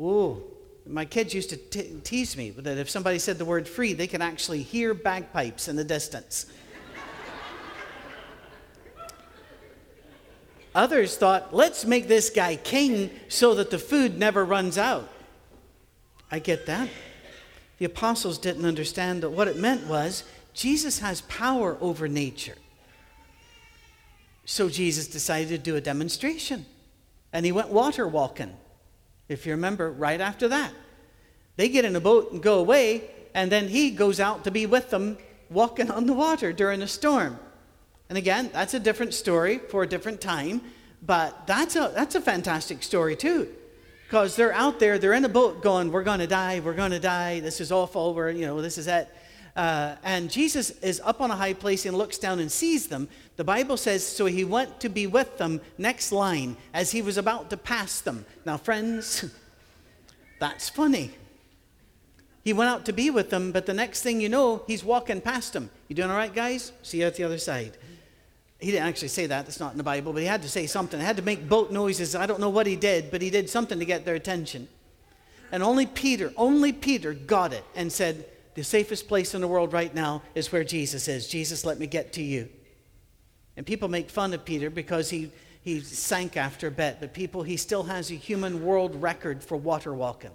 Ooh, 0.00 0.42
my 0.86 1.04
kids 1.04 1.34
used 1.34 1.50
to 1.50 1.56
t- 1.56 2.00
tease 2.02 2.36
me 2.36 2.50
that 2.50 2.78
if 2.78 2.88
somebody 2.88 3.18
said 3.18 3.38
the 3.38 3.44
word 3.44 3.68
free, 3.68 3.92
they 3.92 4.06
could 4.06 4.22
actually 4.22 4.62
hear 4.62 4.94
bagpipes 4.94 5.68
in 5.68 5.76
the 5.76 5.84
distance. 5.84 6.46
Others 10.74 11.16
thought, 11.16 11.52
let's 11.52 11.84
make 11.84 12.06
this 12.06 12.30
guy 12.30 12.56
king 12.56 13.10
so 13.28 13.54
that 13.54 13.70
the 13.70 13.78
food 13.78 14.18
never 14.18 14.44
runs 14.44 14.78
out. 14.78 15.08
I 16.30 16.38
get 16.38 16.66
that. 16.66 16.88
The 17.78 17.86
apostles 17.86 18.38
didn't 18.38 18.64
understand 18.64 19.22
that 19.22 19.30
what 19.30 19.48
it 19.48 19.56
meant 19.56 19.86
was 19.86 20.24
Jesus 20.52 21.00
has 21.00 21.22
power 21.22 21.76
over 21.80 22.06
nature. 22.06 22.56
So 24.50 24.70
Jesus 24.70 25.06
decided 25.06 25.48
to 25.50 25.58
do 25.58 25.76
a 25.76 25.80
demonstration. 25.80 26.64
And 27.34 27.44
he 27.44 27.52
went 27.52 27.68
water 27.68 28.08
walking. 28.08 28.56
If 29.28 29.44
you 29.44 29.52
remember, 29.52 29.92
right 29.92 30.22
after 30.22 30.48
that, 30.48 30.72
they 31.56 31.68
get 31.68 31.84
in 31.84 31.94
a 31.94 32.00
boat 32.00 32.32
and 32.32 32.42
go 32.42 32.58
away, 32.58 33.10
and 33.34 33.52
then 33.52 33.68
he 33.68 33.90
goes 33.90 34.20
out 34.20 34.44
to 34.44 34.50
be 34.50 34.64
with 34.64 34.88
them 34.88 35.18
walking 35.50 35.90
on 35.90 36.06
the 36.06 36.14
water 36.14 36.50
during 36.50 36.80
a 36.80 36.86
storm. 36.86 37.38
And 38.08 38.16
again, 38.16 38.48
that's 38.50 38.72
a 38.72 38.80
different 38.80 39.12
story 39.12 39.58
for 39.58 39.82
a 39.82 39.86
different 39.86 40.22
time, 40.22 40.62
but 41.02 41.46
that's 41.46 41.76
a, 41.76 41.92
that's 41.94 42.14
a 42.14 42.20
fantastic 42.22 42.82
story 42.82 43.16
too. 43.16 43.48
Because 44.06 44.34
they're 44.34 44.54
out 44.54 44.80
there, 44.80 44.98
they're 44.98 45.12
in 45.12 45.26
a 45.26 45.28
boat 45.28 45.62
going, 45.62 45.92
We're 45.92 46.04
going 46.04 46.20
to 46.20 46.26
die, 46.26 46.60
we're 46.60 46.72
going 46.72 46.92
to 46.92 46.98
die, 46.98 47.40
this 47.40 47.60
is 47.60 47.70
awful, 47.70 48.14
we're, 48.14 48.30
you 48.30 48.46
know, 48.46 48.62
this 48.62 48.78
is 48.78 48.86
it. 48.86 49.10
Uh, 49.58 49.96
and 50.04 50.30
Jesus 50.30 50.70
is 50.82 51.02
up 51.04 51.20
on 51.20 51.32
a 51.32 51.36
high 51.36 51.52
place 51.52 51.84
and 51.84 51.98
looks 51.98 52.16
down 52.16 52.38
and 52.38 52.50
sees 52.50 52.86
them. 52.86 53.08
The 53.34 53.42
Bible 53.42 53.76
says, 53.76 54.06
so 54.06 54.26
he 54.26 54.44
went 54.44 54.78
to 54.78 54.88
be 54.88 55.08
with 55.08 55.36
them, 55.38 55.60
next 55.76 56.12
line, 56.12 56.56
as 56.72 56.92
he 56.92 57.02
was 57.02 57.16
about 57.16 57.50
to 57.50 57.56
pass 57.56 58.00
them. 58.00 58.24
Now, 58.46 58.56
friends, 58.56 59.24
that's 60.38 60.68
funny. 60.68 61.10
He 62.44 62.52
went 62.52 62.70
out 62.70 62.84
to 62.84 62.92
be 62.92 63.10
with 63.10 63.30
them, 63.30 63.50
but 63.50 63.66
the 63.66 63.74
next 63.74 64.02
thing 64.02 64.20
you 64.20 64.28
know, 64.28 64.62
he's 64.68 64.84
walking 64.84 65.20
past 65.20 65.54
them. 65.54 65.70
You 65.88 65.96
doing 65.96 66.10
all 66.10 66.16
right, 66.16 66.32
guys? 66.32 66.70
See 66.84 67.00
you 67.00 67.06
at 67.06 67.16
the 67.16 67.24
other 67.24 67.38
side. 67.38 67.76
He 68.60 68.70
didn't 68.70 68.86
actually 68.86 69.08
say 69.08 69.26
that, 69.26 69.46
that's 69.46 69.58
not 69.58 69.72
in 69.72 69.78
the 69.78 69.82
Bible, 69.82 70.12
but 70.12 70.22
he 70.22 70.28
had 70.28 70.42
to 70.42 70.48
say 70.48 70.68
something. 70.68 71.00
He 71.00 71.04
had 71.04 71.16
to 71.16 71.22
make 71.22 71.48
boat 71.48 71.72
noises. 71.72 72.14
I 72.14 72.26
don't 72.26 72.38
know 72.38 72.48
what 72.48 72.68
he 72.68 72.76
did, 72.76 73.10
but 73.10 73.22
he 73.22 73.28
did 73.28 73.50
something 73.50 73.80
to 73.80 73.84
get 73.84 74.04
their 74.04 74.14
attention. 74.14 74.68
And 75.50 75.64
only 75.64 75.86
Peter, 75.86 76.32
only 76.36 76.72
Peter 76.72 77.12
got 77.12 77.52
it 77.52 77.64
and 77.74 77.90
said, 77.90 78.24
The 78.58 78.64
safest 78.64 79.06
place 79.06 79.34
in 79.34 79.40
the 79.40 79.46
world 79.46 79.72
right 79.72 79.94
now 79.94 80.20
is 80.34 80.50
where 80.50 80.64
Jesus 80.64 81.06
is. 81.06 81.28
Jesus, 81.28 81.64
let 81.64 81.78
me 81.78 81.86
get 81.86 82.14
to 82.14 82.22
you. 82.24 82.48
And 83.56 83.64
people 83.64 83.86
make 83.86 84.10
fun 84.10 84.34
of 84.34 84.44
Peter 84.44 84.68
because 84.68 85.10
he, 85.10 85.30
he 85.62 85.78
sank 85.78 86.36
after 86.36 86.66
a 86.66 86.70
bit, 86.72 86.96
but 86.98 87.14
people, 87.14 87.44
he 87.44 87.56
still 87.56 87.84
has 87.84 88.10
a 88.10 88.14
human 88.14 88.64
world 88.64 89.00
record 89.00 89.44
for 89.44 89.56
water 89.56 89.94
walking. 89.94 90.32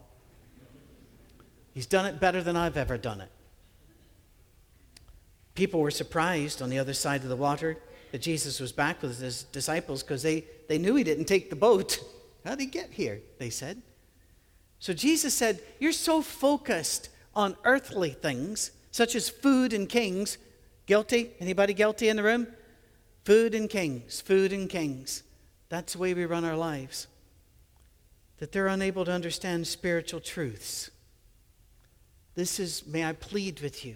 He's 1.73 1.85
done 1.85 2.05
it 2.05 2.21
better 2.21 2.41
than 2.41 2.55
I've 2.55 2.77
ever 2.77 2.97
done 2.97 3.19
it. 3.19 3.29
People 5.53 5.81
were 5.81 5.91
surprised 5.91 6.61
on 6.61 6.69
the 6.69 6.79
other 6.79 6.93
side 6.93 7.23
of 7.23 7.27
the 7.27 7.35
water 7.35 7.77
that 8.13 8.21
Jesus 8.21 8.61
was 8.61 8.71
back 8.71 9.01
with 9.01 9.19
his 9.19 9.43
disciples 9.43 10.01
because 10.01 10.23
they, 10.23 10.45
they 10.69 10.77
knew 10.77 10.95
he 10.95 11.03
didn't 11.03 11.25
take 11.25 11.49
the 11.49 11.57
boat. 11.57 11.99
How'd 12.45 12.61
he 12.61 12.67
get 12.67 12.93
here? 12.93 13.19
They 13.37 13.49
said. 13.49 13.81
So 14.79 14.93
Jesus 14.93 15.33
said, 15.33 15.61
You're 15.77 15.91
so 15.91 16.21
focused 16.21 17.09
on 17.35 17.55
earthly 17.63 18.11
things, 18.11 18.71
such 18.91 19.15
as 19.15 19.29
food 19.29 19.73
and 19.73 19.89
kings. 19.89 20.37
Guilty? 20.85 21.31
Anybody 21.39 21.73
guilty 21.73 22.09
in 22.09 22.17
the 22.17 22.23
room? 22.23 22.47
Food 23.23 23.55
and 23.55 23.69
kings, 23.69 24.21
food 24.21 24.51
and 24.51 24.69
kings. 24.69 25.23
That's 25.69 25.93
the 25.93 25.99
way 25.99 26.13
we 26.13 26.25
run 26.25 26.45
our 26.45 26.57
lives. 26.57 27.07
That 28.37 28.51
they're 28.51 28.67
unable 28.67 29.05
to 29.05 29.11
understand 29.11 29.65
spiritual 29.65 30.19
truths. 30.19 30.91
This 32.35 32.59
is, 32.59 32.85
may 32.85 33.05
I 33.05 33.13
plead 33.13 33.61
with 33.61 33.85
you, 33.85 33.95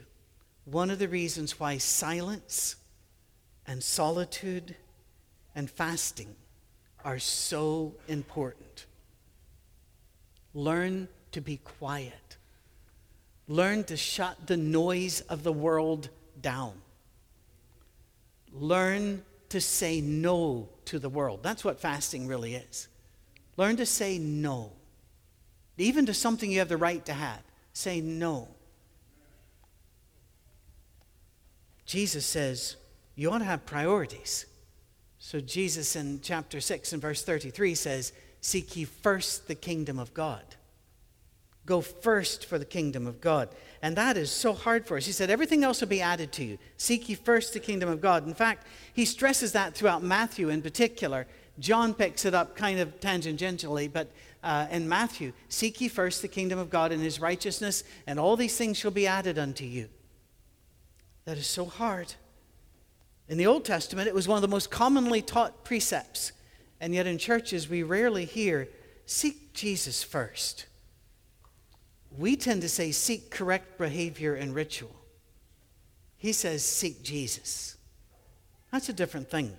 one 0.65 0.89
of 0.89 0.99
the 0.99 1.07
reasons 1.07 1.59
why 1.59 1.77
silence 1.77 2.75
and 3.65 3.83
solitude 3.83 4.75
and 5.55 5.69
fasting 5.69 6.35
are 7.03 7.19
so 7.19 7.95
important. 8.07 8.85
Learn 10.53 11.07
to 11.31 11.41
be 11.41 11.57
quiet. 11.57 12.37
Learn 13.47 13.83
to 13.85 13.97
shut 13.97 14.47
the 14.47 14.57
noise 14.57 15.21
of 15.21 15.43
the 15.43 15.53
world 15.53 16.09
down. 16.41 16.73
Learn 18.51 19.23
to 19.49 19.61
say 19.61 20.01
no 20.01 20.69
to 20.85 20.99
the 20.99 21.09
world. 21.09 21.41
That's 21.43 21.63
what 21.63 21.79
fasting 21.79 22.27
really 22.27 22.55
is. 22.55 22.87
Learn 23.55 23.77
to 23.77 23.85
say 23.85 24.19
no, 24.19 24.71
even 25.77 26.05
to 26.05 26.13
something 26.13 26.51
you 26.51 26.59
have 26.59 26.69
the 26.69 26.77
right 26.77 27.03
to 27.05 27.13
have. 27.13 27.41
Say 27.73 28.01
no. 28.01 28.49
Jesus 31.85 32.25
says 32.25 32.75
you 33.15 33.31
ought 33.31 33.39
to 33.39 33.45
have 33.45 33.65
priorities. 33.65 34.45
So, 35.19 35.39
Jesus 35.39 35.95
in 35.95 36.21
chapter 36.21 36.61
6 36.61 36.93
and 36.93 37.01
verse 37.01 37.23
33 37.23 37.73
says, 37.73 38.13
Seek 38.39 38.75
ye 38.75 38.85
first 38.85 39.47
the 39.47 39.55
kingdom 39.55 39.97
of 39.97 40.13
God. 40.13 40.43
Go 41.67 41.81
first 41.81 42.45
for 42.45 42.57
the 42.57 42.65
kingdom 42.65 43.05
of 43.05 43.19
God. 43.19 43.49
And 43.81 43.95
that 43.97 44.15
is 44.15 44.31
so 44.31 44.53
hard 44.53 44.87
for 44.87 44.95
us. 44.95 45.05
He 45.05 45.11
said, 45.11 45.29
Everything 45.29 45.65
else 45.65 45.81
will 45.81 45.89
be 45.89 46.01
added 46.01 46.31
to 46.33 46.43
you. 46.43 46.57
Seek 46.77 47.09
ye 47.09 47.15
first 47.15 47.53
the 47.53 47.59
kingdom 47.59 47.89
of 47.89 48.01
God. 48.01 48.25
In 48.25 48.33
fact, 48.33 48.65
he 48.93 49.03
stresses 49.03 49.51
that 49.51 49.75
throughout 49.75 50.01
Matthew 50.01 50.47
in 50.47 50.61
particular. 50.61 51.27
John 51.59 51.93
picks 51.93 52.23
it 52.23 52.33
up 52.33 52.55
kind 52.55 52.79
of 52.79 52.99
tangentially, 53.01 53.91
but 53.91 54.11
uh, 54.43 54.67
in 54.71 54.87
Matthew, 54.87 55.33
seek 55.49 55.81
ye 55.81 55.89
first 55.89 56.21
the 56.21 56.29
kingdom 56.29 56.57
of 56.57 56.69
God 56.69 56.93
and 56.93 57.03
his 57.03 57.19
righteousness, 57.19 57.83
and 58.05 58.17
all 58.17 58.37
these 58.37 58.55
things 58.55 58.77
shall 58.77 58.91
be 58.91 59.05
added 59.05 59.37
unto 59.37 59.65
you. 59.65 59.89
That 61.25 61.37
is 61.37 61.47
so 61.47 61.65
hard. 61.65 62.13
In 63.27 63.37
the 63.37 63.47
Old 63.47 63.65
Testament, 63.65 64.07
it 64.07 64.15
was 64.15 64.27
one 64.27 64.37
of 64.37 64.41
the 64.41 64.47
most 64.47 64.71
commonly 64.71 65.21
taught 65.21 65.65
precepts, 65.65 66.31
and 66.79 66.93
yet 66.93 67.07
in 67.07 67.17
churches, 67.17 67.67
we 67.67 67.83
rarely 67.83 68.23
hear, 68.23 68.69
seek 69.05 69.51
Jesus 69.53 70.01
first. 70.01 70.67
We 72.15 72.35
tend 72.35 72.61
to 72.61 72.69
say, 72.69 72.91
seek 72.91 73.29
correct 73.29 73.77
behavior 73.77 74.35
and 74.35 74.53
ritual. 74.53 74.95
He 76.17 76.33
says, 76.33 76.63
seek 76.63 77.03
Jesus. 77.03 77.77
That's 78.71 78.89
a 78.89 78.93
different 78.93 79.29
thing. 79.29 79.55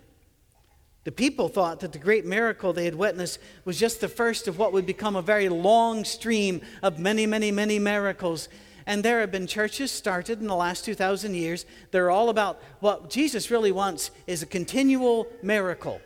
The 1.04 1.12
people 1.12 1.48
thought 1.48 1.80
that 1.80 1.92
the 1.92 1.98
great 1.98 2.26
miracle 2.26 2.72
they 2.72 2.84
had 2.84 2.94
witnessed 2.94 3.38
was 3.64 3.78
just 3.78 4.00
the 4.00 4.08
first 4.08 4.48
of 4.48 4.58
what 4.58 4.72
would 4.72 4.84
become 4.84 5.16
a 5.16 5.22
very 5.22 5.48
long 5.48 6.04
stream 6.04 6.60
of 6.82 6.98
many, 6.98 7.24
many, 7.24 7.50
many 7.50 7.78
miracles. 7.78 8.48
And 8.86 9.02
there 9.02 9.20
have 9.20 9.30
been 9.30 9.46
churches 9.46 9.90
started 9.90 10.40
in 10.40 10.46
the 10.46 10.54
last 10.54 10.84
2,000 10.84 11.34
years. 11.34 11.64
They're 11.92 12.10
all 12.10 12.28
about 12.28 12.60
what 12.80 13.08
Jesus 13.08 13.50
really 13.50 13.72
wants 13.72 14.10
is 14.26 14.42
a 14.42 14.46
continual 14.46 15.28
miracle. 15.42 16.00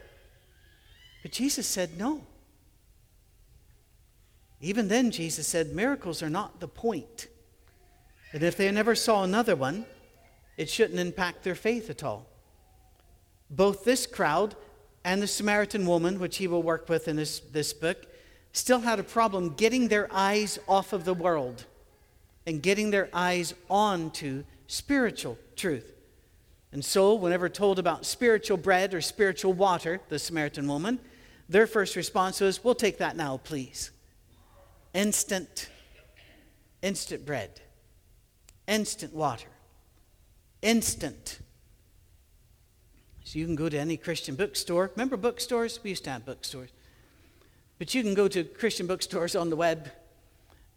But 1.22 1.32
Jesus 1.32 1.66
said 1.66 1.98
no. 1.98 2.22
Even 4.62 4.86
then, 4.86 5.10
Jesus 5.10 5.48
said 5.48 5.74
miracles 5.74 6.22
are 6.22 6.30
not 6.30 6.60
the 6.60 6.68
point. 6.68 7.26
And 8.32 8.44
if 8.44 8.56
they 8.56 8.70
never 8.70 8.94
saw 8.94 9.24
another 9.24 9.56
one, 9.56 9.84
it 10.56 10.70
shouldn't 10.70 11.00
impact 11.00 11.42
their 11.42 11.56
faith 11.56 11.90
at 11.90 12.04
all. 12.04 12.26
Both 13.50 13.84
this 13.84 14.06
crowd 14.06 14.54
and 15.04 15.20
the 15.20 15.26
Samaritan 15.26 15.84
woman, 15.84 16.20
which 16.20 16.36
he 16.36 16.46
will 16.46 16.62
work 16.62 16.88
with 16.88 17.08
in 17.08 17.16
this, 17.16 17.40
this 17.40 17.72
book, 17.72 18.06
still 18.52 18.80
had 18.80 19.00
a 19.00 19.04
problem 19.04 19.50
getting 19.50 19.88
their 19.88 20.08
eyes 20.12 20.60
off 20.68 20.92
of 20.92 21.04
the 21.04 21.14
world 21.14 21.64
and 22.46 22.62
getting 22.62 22.90
their 22.90 23.08
eyes 23.12 23.54
onto 23.68 24.44
spiritual 24.68 25.38
truth. 25.56 25.92
And 26.70 26.84
so, 26.84 27.14
whenever 27.14 27.48
told 27.48 27.78
about 27.78 28.06
spiritual 28.06 28.56
bread 28.56 28.94
or 28.94 29.00
spiritual 29.00 29.52
water, 29.52 30.00
the 30.08 30.18
Samaritan 30.18 30.66
woman, 30.68 31.00
their 31.48 31.66
first 31.66 31.96
response 31.96 32.40
was, 32.40 32.62
We'll 32.62 32.74
take 32.74 32.98
that 32.98 33.16
now, 33.16 33.38
please. 33.38 33.90
Instant, 34.94 35.70
instant 36.82 37.24
bread, 37.24 37.60
instant 38.66 39.14
water, 39.14 39.48
instant 40.60 41.38
so 43.24 43.38
you 43.38 43.46
can 43.46 43.56
go 43.56 43.68
to 43.68 43.78
any 43.78 43.96
Christian 43.96 44.34
bookstore. 44.34 44.90
Remember 44.94 45.16
bookstores? 45.16 45.80
We 45.82 45.90
used 45.90 46.04
to 46.04 46.10
have 46.10 46.26
bookstores. 46.26 46.70
But 47.78 47.94
you 47.94 48.02
can 48.02 48.14
go 48.14 48.28
to 48.28 48.44
Christian 48.44 48.86
bookstores 48.86 49.34
on 49.34 49.48
the 49.48 49.56
web 49.56 49.90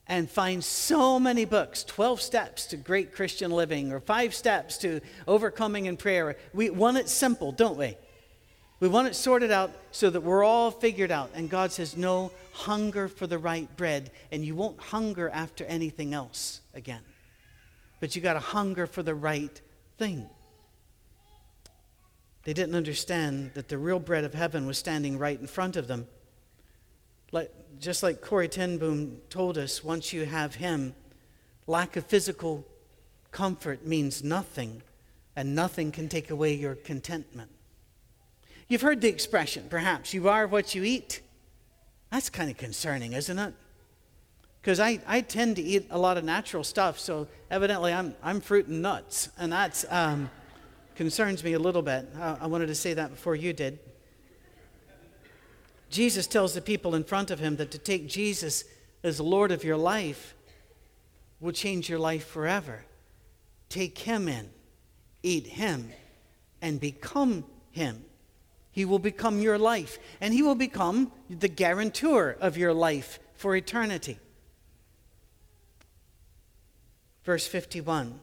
and 0.07 0.29
find 0.29 0.63
so 0.63 1.19
many 1.19 1.45
books 1.45 1.83
12 1.83 2.21
steps 2.21 2.67
to 2.67 2.77
great 2.77 3.13
Christian 3.13 3.51
living 3.51 3.91
or 3.91 3.99
five 3.99 4.33
steps 4.33 4.77
to 4.77 5.01
overcoming 5.27 5.87
in 5.87 5.97
prayer. 5.97 6.37
We 6.53 6.69
want 6.69 6.97
it 6.97 7.09
simple, 7.09 7.51
don't 7.51 7.77
we? 7.77 7.97
We 8.79 8.87
want 8.89 9.07
it 9.07 9.15
sorted 9.15 9.51
out 9.51 9.71
so 9.91 10.09
that 10.09 10.21
we're 10.21 10.43
all 10.43 10.69
figured 10.69 11.11
out. 11.11 11.31
And 11.33 11.49
God 11.49 11.71
says, 11.71 11.95
no, 11.95 12.31
hunger 12.51 13.07
for 13.07 13.25
the 13.25 13.37
right 13.37 13.73
bread, 13.77 14.11
and 14.31 14.43
you 14.43 14.53
won't 14.53 14.79
hunger 14.79 15.29
after 15.29 15.63
anything 15.65 16.13
else 16.13 16.61
again. 16.73 17.01
But 18.01 18.15
you 18.15 18.21
got 18.21 18.33
to 18.33 18.39
hunger 18.39 18.85
for 18.85 19.01
the 19.01 19.15
right 19.15 19.61
thing. 19.97 20.29
They 22.43 22.53
didn't 22.53 22.75
understand 22.75 23.51
that 23.53 23.69
the 23.69 23.77
real 23.77 23.99
bread 23.99 24.23
of 24.23 24.33
heaven 24.33 24.67
was 24.67 24.77
standing 24.77 25.17
right 25.17 25.39
in 25.39 25.47
front 25.47 25.77
of 25.77 25.87
them. 25.87 26.07
Like, 27.31 27.51
just 27.79 28.03
like 28.03 28.21
Corrie 28.21 28.49
ten 28.49 28.77
Boom 28.77 29.21
told 29.29 29.57
us, 29.57 29.83
once 29.83 30.13
you 30.13 30.25
have 30.25 30.55
Him, 30.55 30.93
lack 31.65 31.95
of 31.95 32.05
physical 32.05 32.65
comfort 33.31 33.85
means 33.85 34.23
nothing, 34.23 34.83
and 35.35 35.55
nothing 35.55 35.91
can 35.91 36.07
take 36.07 36.29
away 36.29 36.53
your 36.53 36.75
contentment. 36.75 37.49
You've 38.67 38.81
heard 38.81 39.01
the 39.01 39.09
expression, 39.09 39.67
perhaps, 39.69 40.13
you 40.13 40.27
are 40.27 40.47
what 40.47 40.75
you 40.75 40.83
eat. 40.83 41.21
That's 42.11 42.29
kind 42.29 42.49
of 42.49 42.57
concerning, 42.57 43.13
isn't 43.13 43.37
it? 43.37 43.53
Because 44.61 44.79
I, 44.79 44.99
I 45.05 45.21
tend 45.21 45.57
to 45.57 45.61
eat 45.61 45.87
a 45.91 45.97
lot 45.97 46.17
of 46.17 46.23
natural 46.23 46.63
stuff, 46.63 46.97
so 46.99 47.27
evidently 47.51 47.93
I'm, 47.93 48.15
I'm 48.23 48.41
fruit 48.41 48.67
and 48.67 48.81
nuts, 48.81 49.29
and 49.37 49.51
that 49.51 49.85
Um, 49.89 50.29
concerns 50.95 51.43
me 51.43 51.51
a 51.51 51.59
little 51.59 51.81
bit. 51.81 52.07
I 52.17 52.47
wanted 52.47 52.67
to 52.67 52.75
say 52.75 52.93
that 52.93 53.09
before 53.09 53.35
you 53.35 53.51
did. 53.51 53.79
Jesus 55.89 56.25
tells 56.25 56.53
the 56.53 56.61
people 56.61 56.95
in 56.95 57.03
front 57.03 57.31
of 57.31 57.39
him 57.39 57.57
that 57.57 57.69
to 57.71 57.77
take 57.77 58.07
Jesus 58.07 58.63
as 59.03 59.19
Lord 59.19 59.51
of 59.51 59.65
your 59.65 59.75
life 59.75 60.35
will 61.41 61.51
change 61.51 61.89
your 61.89 61.99
life 61.99 62.25
forever. 62.25 62.85
Take 63.67 63.97
him 63.97 64.29
in, 64.29 64.51
eat 65.21 65.47
him, 65.47 65.91
and 66.61 66.79
become 66.79 67.43
him. 67.71 68.05
He 68.75 68.83
will 68.83 68.99
become 68.99 69.39
your 69.39 69.57
life, 69.57 69.97
and 70.19 70.33
he 70.33 70.43
will 70.43 70.53
become 70.53 71.09
the 71.29 71.47
guarantor 71.47 72.35
of 72.41 72.57
your 72.57 72.73
life 72.73 73.19
for 73.33 73.55
eternity. 73.55 74.19
Verse 77.23 77.47
51 77.47 78.19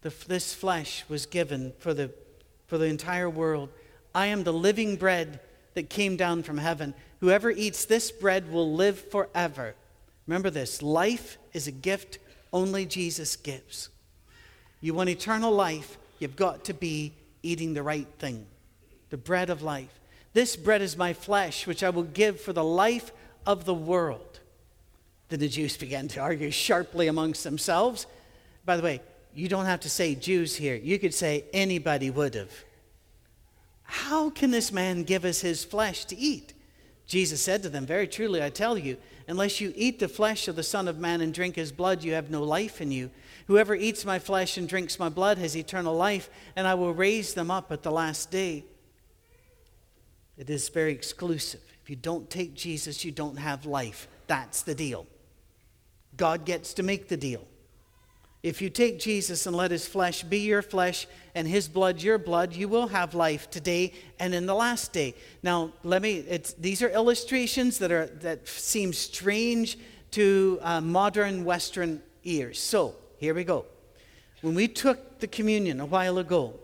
the, 0.00 0.14
this 0.26 0.54
flesh 0.54 1.04
was 1.08 1.26
given 1.26 1.74
for 1.80 1.92
the, 1.92 2.10
for 2.66 2.78
the 2.78 2.86
entire 2.86 3.28
world. 3.28 3.68
I 4.14 4.28
am 4.28 4.42
the 4.42 4.54
living 4.54 4.96
bread 4.96 5.38
that 5.74 5.90
came 5.90 6.16
down 6.16 6.44
from 6.44 6.56
heaven. 6.56 6.94
Whoever 7.20 7.50
eats 7.50 7.84
this 7.84 8.10
bread 8.10 8.50
will 8.50 8.72
live 8.72 8.98
forever. 9.10 9.74
Remember 10.26 10.48
this 10.48 10.82
life 10.82 11.36
is 11.52 11.66
a 11.66 11.72
gift 11.72 12.18
only 12.54 12.86
Jesus 12.86 13.36
gives. 13.36 13.90
You 14.80 14.94
want 14.94 15.10
eternal 15.10 15.52
life, 15.52 15.98
you've 16.20 16.36
got 16.36 16.64
to 16.66 16.72
be 16.74 17.12
eating 17.42 17.74
the 17.74 17.82
right 17.82 18.08
thing 18.18 18.46
the 19.10 19.16
bread 19.16 19.50
of 19.50 19.62
life. 19.62 20.00
This 20.32 20.56
bread 20.56 20.82
is 20.82 20.96
my 20.96 21.12
flesh, 21.12 21.66
which 21.66 21.82
I 21.82 21.90
will 21.90 22.02
give 22.02 22.40
for 22.40 22.52
the 22.52 22.64
life 22.64 23.12
of 23.46 23.64
the 23.64 23.74
world. 23.74 24.40
Then 25.28 25.40
the 25.40 25.48
Jews 25.48 25.76
began 25.76 26.08
to 26.08 26.20
argue 26.20 26.50
sharply 26.50 27.06
amongst 27.08 27.44
themselves. 27.44 28.06
By 28.64 28.76
the 28.76 28.82
way, 28.82 29.00
you 29.34 29.48
don't 29.48 29.66
have 29.66 29.80
to 29.80 29.90
say 29.90 30.14
Jews 30.14 30.56
here. 30.56 30.74
You 30.74 30.98
could 30.98 31.14
say 31.14 31.44
anybody 31.52 32.10
would 32.10 32.34
have. 32.34 32.52
How 33.82 34.30
can 34.30 34.50
this 34.50 34.70
man 34.70 35.04
give 35.04 35.24
us 35.24 35.40
his 35.40 35.64
flesh 35.64 36.04
to 36.06 36.16
eat? 36.16 36.52
Jesus 37.06 37.40
said 37.40 37.62
to 37.62 37.70
them, 37.70 37.86
Very 37.86 38.06
truly, 38.06 38.42
I 38.42 38.50
tell 38.50 38.76
you, 38.76 38.98
unless 39.26 39.60
you 39.60 39.72
eat 39.74 39.98
the 39.98 40.08
flesh 40.08 40.46
of 40.46 40.56
the 40.56 40.62
Son 40.62 40.88
of 40.88 40.98
Man 40.98 41.22
and 41.22 41.32
drink 41.32 41.56
his 41.56 41.72
blood, 41.72 42.04
you 42.04 42.12
have 42.12 42.30
no 42.30 42.42
life 42.42 42.82
in 42.82 42.92
you. 42.92 43.10
Whoever 43.46 43.74
eats 43.74 44.04
my 44.04 44.18
flesh 44.18 44.58
and 44.58 44.68
drinks 44.68 44.98
my 44.98 45.08
blood 45.08 45.38
has 45.38 45.56
eternal 45.56 45.94
life, 45.96 46.28
and 46.54 46.66
I 46.66 46.74
will 46.74 46.92
raise 46.92 47.32
them 47.32 47.50
up 47.50 47.72
at 47.72 47.82
the 47.82 47.90
last 47.90 48.30
day. 48.30 48.64
It 50.38 50.48
is 50.48 50.68
very 50.68 50.92
exclusive. 50.92 51.60
If 51.82 51.90
you 51.90 51.96
don't 51.96 52.30
take 52.30 52.54
Jesus, 52.54 53.04
you 53.04 53.10
don't 53.10 53.36
have 53.36 53.66
life. 53.66 54.08
That's 54.28 54.62
the 54.62 54.74
deal. 54.74 55.06
God 56.16 56.44
gets 56.44 56.74
to 56.74 56.82
make 56.82 57.08
the 57.08 57.16
deal. 57.16 57.44
If 58.42 58.62
you 58.62 58.70
take 58.70 59.00
Jesus 59.00 59.46
and 59.46 59.56
let 59.56 59.72
his 59.72 59.88
flesh 59.88 60.22
be 60.22 60.38
your 60.38 60.62
flesh 60.62 61.08
and 61.34 61.46
his 61.48 61.66
blood 61.66 62.00
your 62.00 62.18
blood, 62.18 62.54
you 62.54 62.68
will 62.68 62.86
have 62.86 63.14
life 63.14 63.50
today 63.50 63.92
and 64.20 64.32
in 64.32 64.46
the 64.46 64.54
last 64.54 64.92
day. 64.92 65.14
Now, 65.42 65.72
let 65.82 66.02
me, 66.02 66.24
these 66.56 66.80
are 66.82 66.88
illustrations 66.88 67.78
that, 67.80 67.90
are, 67.90 68.06
that 68.06 68.46
seem 68.46 68.92
strange 68.92 69.76
to 70.12 70.60
uh, 70.62 70.80
modern 70.80 71.44
Western 71.44 72.00
ears. 72.22 72.60
So, 72.60 72.94
here 73.16 73.34
we 73.34 73.42
go. 73.42 73.66
When 74.40 74.54
we 74.54 74.68
took 74.68 75.18
the 75.18 75.26
communion 75.26 75.80
a 75.80 75.86
while 75.86 76.18
ago, 76.18 76.54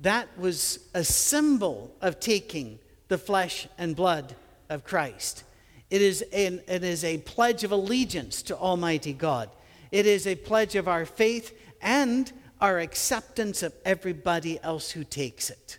that 0.00 0.28
was 0.38 0.78
a 0.92 1.02
symbol 1.04 1.94
of 2.02 2.20
taking 2.20 2.78
the 3.08 3.18
flesh 3.18 3.66
and 3.78 3.96
blood 3.96 4.34
of 4.68 4.84
Christ. 4.84 5.44
It 5.90 6.02
is, 6.02 6.22
an, 6.32 6.60
it 6.68 6.84
is 6.84 7.02
a 7.04 7.18
pledge 7.18 7.64
of 7.64 7.72
allegiance 7.72 8.42
to 8.42 8.56
Almighty 8.56 9.12
God. 9.12 9.48
It 9.90 10.06
is 10.06 10.26
a 10.26 10.34
pledge 10.34 10.74
of 10.76 10.86
our 10.86 11.06
faith 11.06 11.58
and 11.80 12.30
our 12.60 12.78
acceptance 12.78 13.62
of 13.62 13.72
everybody 13.84 14.60
else 14.62 14.90
who 14.90 15.04
takes 15.04 15.48
it. 15.48 15.78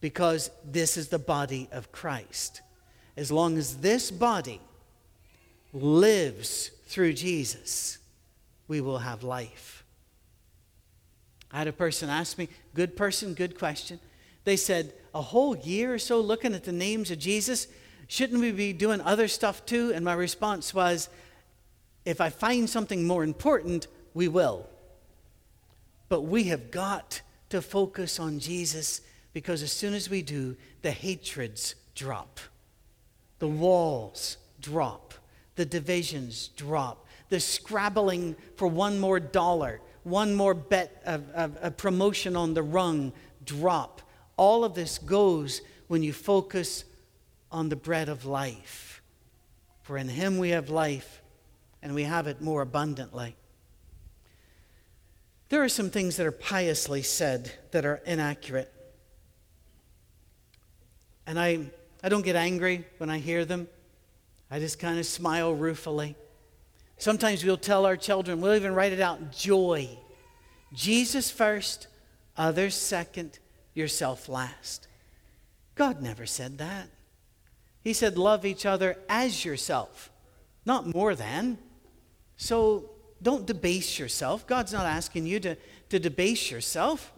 Because 0.00 0.50
this 0.64 0.96
is 0.96 1.08
the 1.08 1.18
body 1.18 1.68
of 1.72 1.92
Christ. 1.92 2.60
As 3.16 3.32
long 3.32 3.56
as 3.56 3.78
this 3.78 4.10
body 4.10 4.60
lives 5.72 6.70
through 6.86 7.14
Jesus, 7.14 7.98
we 8.68 8.80
will 8.80 8.98
have 8.98 9.22
life. 9.22 9.84
I 11.52 11.58
had 11.58 11.68
a 11.68 11.72
person 11.72 12.08
ask 12.08 12.38
me, 12.38 12.48
good 12.74 12.96
person, 12.96 13.34
good 13.34 13.58
question. 13.58 14.00
They 14.44 14.56
said, 14.56 14.92
a 15.14 15.22
whole 15.22 15.56
year 15.56 15.94
or 15.94 15.98
so 15.98 16.20
looking 16.20 16.54
at 16.54 16.64
the 16.64 16.72
names 16.72 17.10
of 17.10 17.18
Jesus, 17.18 17.66
shouldn't 18.06 18.40
we 18.40 18.52
be 18.52 18.72
doing 18.72 19.00
other 19.00 19.28
stuff 19.28 19.64
too? 19.66 19.92
And 19.94 20.04
my 20.04 20.14
response 20.14 20.72
was, 20.72 21.08
if 22.04 22.20
I 22.20 22.30
find 22.30 22.68
something 22.68 23.06
more 23.06 23.22
important, 23.22 23.86
we 24.14 24.28
will. 24.28 24.68
But 26.08 26.22
we 26.22 26.44
have 26.44 26.70
got 26.70 27.20
to 27.50 27.62
focus 27.62 28.18
on 28.18 28.38
Jesus 28.38 29.00
because 29.32 29.62
as 29.62 29.72
soon 29.72 29.94
as 29.94 30.10
we 30.10 30.22
do, 30.22 30.56
the 30.82 30.90
hatreds 30.90 31.74
drop, 31.94 32.40
the 33.38 33.48
walls 33.48 34.38
drop, 34.60 35.14
the 35.56 35.64
divisions 35.64 36.48
drop, 36.48 37.06
the 37.28 37.38
scrabbling 37.38 38.34
for 38.56 38.66
one 38.66 38.98
more 38.98 39.20
dollar, 39.20 39.80
one 40.02 40.34
more 40.34 40.54
bet 40.54 41.02
of 41.04 41.76
promotion 41.76 42.34
on 42.34 42.54
the 42.54 42.62
rung 42.62 43.12
drop. 43.44 44.02
All 44.40 44.64
of 44.64 44.72
this 44.72 44.96
goes 44.96 45.60
when 45.86 46.02
you 46.02 46.14
focus 46.14 46.84
on 47.52 47.68
the 47.68 47.76
bread 47.76 48.08
of 48.08 48.24
life. 48.24 49.02
For 49.82 49.98
in 49.98 50.08
him 50.08 50.38
we 50.38 50.48
have 50.48 50.70
life, 50.70 51.20
and 51.82 51.94
we 51.94 52.04
have 52.04 52.26
it 52.26 52.40
more 52.40 52.62
abundantly. 52.62 53.36
There 55.50 55.62
are 55.62 55.68
some 55.68 55.90
things 55.90 56.16
that 56.16 56.26
are 56.26 56.32
piously 56.32 57.02
said 57.02 57.52
that 57.72 57.84
are 57.84 58.00
inaccurate. 58.06 58.72
And 61.26 61.38
I, 61.38 61.66
I 62.02 62.08
don't 62.08 62.24
get 62.24 62.34
angry 62.34 62.86
when 62.96 63.10
I 63.10 63.18
hear 63.18 63.44
them. 63.44 63.68
I 64.50 64.58
just 64.58 64.78
kind 64.78 64.98
of 64.98 65.04
smile 65.04 65.52
ruefully. 65.52 66.16
Sometimes 66.96 67.44
we'll 67.44 67.58
tell 67.58 67.84
our 67.84 67.96
children, 67.98 68.40
we'll 68.40 68.54
even 68.54 68.74
write 68.74 68.94
it 68.94 69.00
out 69.00 69.32
joy. 69.32 69.98
Jesus 70.72 71.30
first, 71.30 71.88
others 72.38 72.74
second, 72.74 73.38
yourself 73.74 74.28
last. 74.28 74.86
God 75.74 76.02
never 76.02 76.26
said 76.26 76.58
that. 76.58 76.88
He 77.82 77.92
said, 77.92 78.18
love 78.18 78.44
each 78.44 78.66
other 78.66 78.98
as 79.08 79.44
yourself, 79.44 80.10
not 80.66 80.94
more 80.94 81.14
than. 81.14 81.58
So 82.36 82.90
don't 83.22 83.46
debase 83.46 83.98
yourself. 83.98 84.46
God's 84.46 84.72
not 84.72 84.86
asking 84.86 85.26
you 85.26 85.40
to, 85.40 85.56
to 85.88 85.98
debase 85.98 86.50
yourself. 86.50 87.12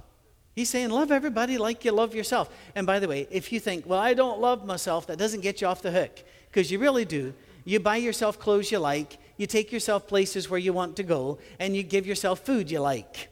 He's 0.55 0.69
saying, 0.69 0.91
love 0.91 1.11
everybody 1.11 1.59
like 1.59 1.85
you 1.85 1.93
love 1.93 2.15
yourself. 2.15 2.49
And 2.75 2.87
by 2.87 2.99
the 2.99 3.09
way, 3.09 3.27
if 3.31 3.53
you 3.53 3.59
think, 3.59 3.87
well, 3.87 3.99
I 3.99 4.15
don't 4.15 4.41
love 4.41 4.67
myself, 4.67 5.07
that 5.07 5.19
doesn't 5.19 5.41
get 5.41 5.61
you 5.61 5.67
off 5.67 5.83
the 5.83 5.91
hook, 5.91 6.23
because 6.49 6.71
you 6.71 6.79
really 6.79 7.05
do. 7.05 7.35
You 7.65 7.81
buy 7.81 7.97
yourself 7.97 8.39
clothes 8.39 8.71
you 8.71 8.79
like, 8.79 9.19
you 9.37 9.47
take 9.47 9.73
yourself 9.73 10.07
places 10.07 10.51
where 10.51 10.61
you 10.61 10.73
want 10.73 10.97
to 10.97 11.03
go, 11.03 11.39
and 11.59 11.75
you 11.75 11.83
give 11.83 12.07
yourself 12.07 12.41
food 12.41 12.71
you 12.71 12.81
like. 12.81 13.29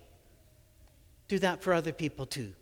Do 1.28 1.38
that 1.40 1.62
for 1.62 1.74
other 1.74 1.92
people 1.92 2.26
too. 2.26 2.52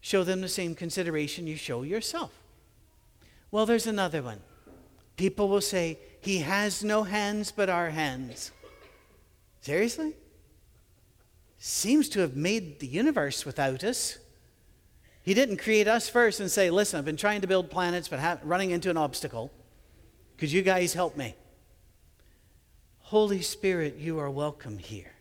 Show 0.00 0.24
them 0.24 0.40
the 0.40 0.48
same 0.48 0.74
consideration 0.74 1.46
you 1.46 1.56
show 1.56 1.82
yourself. 1.82 2.32
Well, 3.50 3.66
there's 3.66 3.86
another 3.86 4.22
one. 4.22 4.40
People 5.16 5.48
will 5.48 5.60
say, 5.60 5.98
He 6.20 6.38
has 6.38 6.82
no 6.82 7.02
hands 7.02 7.52
but 7.52 7.68
our 7.68 7.90
hands. 7.90 8.52
Seriously? 9.60 10.14
Seems 11.58 12.08
to 12.10 12.20
have 12.20 12.36
made 12.36 12.80
the 12.80 12.86
universe 12.86 13.44
without 13.44 13.84
us. 13.84 14.18
He 15.22 15.34
didn't 15.34 15.58
create 15.58 15.86
us 15.86 16.08
first 16.08 16.40
and 16.40 16.50
say, 16.50 16.70
Listen, 16.70 16.98
I've 16.98 17.04
been 17.04 17.16
trying 17.16 17.42
to 17.42 17.46
build 17.46 17.70
planets 17.70 18.08
but 18.08 18.20
ha- 18.20 18.38
running 18.42 18.70
into 18.70 18.88
an 18.88 18.96
obstacle. 18.96 19.50
Could 20.38 20.50
you 20.50 20.62
guys 20.62 20.94
help 20.94 21.16
me? 21.16 21.34
Holy 23.00 23.42
Spirit, 23.42 23.96
you 23.96 24.18
are 24.18 24.30
welcome 24.30 24.78
here. 24.78 25.12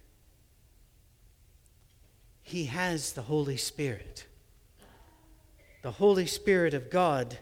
He 2.42 2.65
has 2.65 3.12
the 3.12 3.24
Holy 3.24 3.58
Spirit. 3.58 4.26
The 5.82 5.92
Holy 5.92 6.26
Spirit 6.26 6.74
of 6.74 6.89
God 6.89 7.38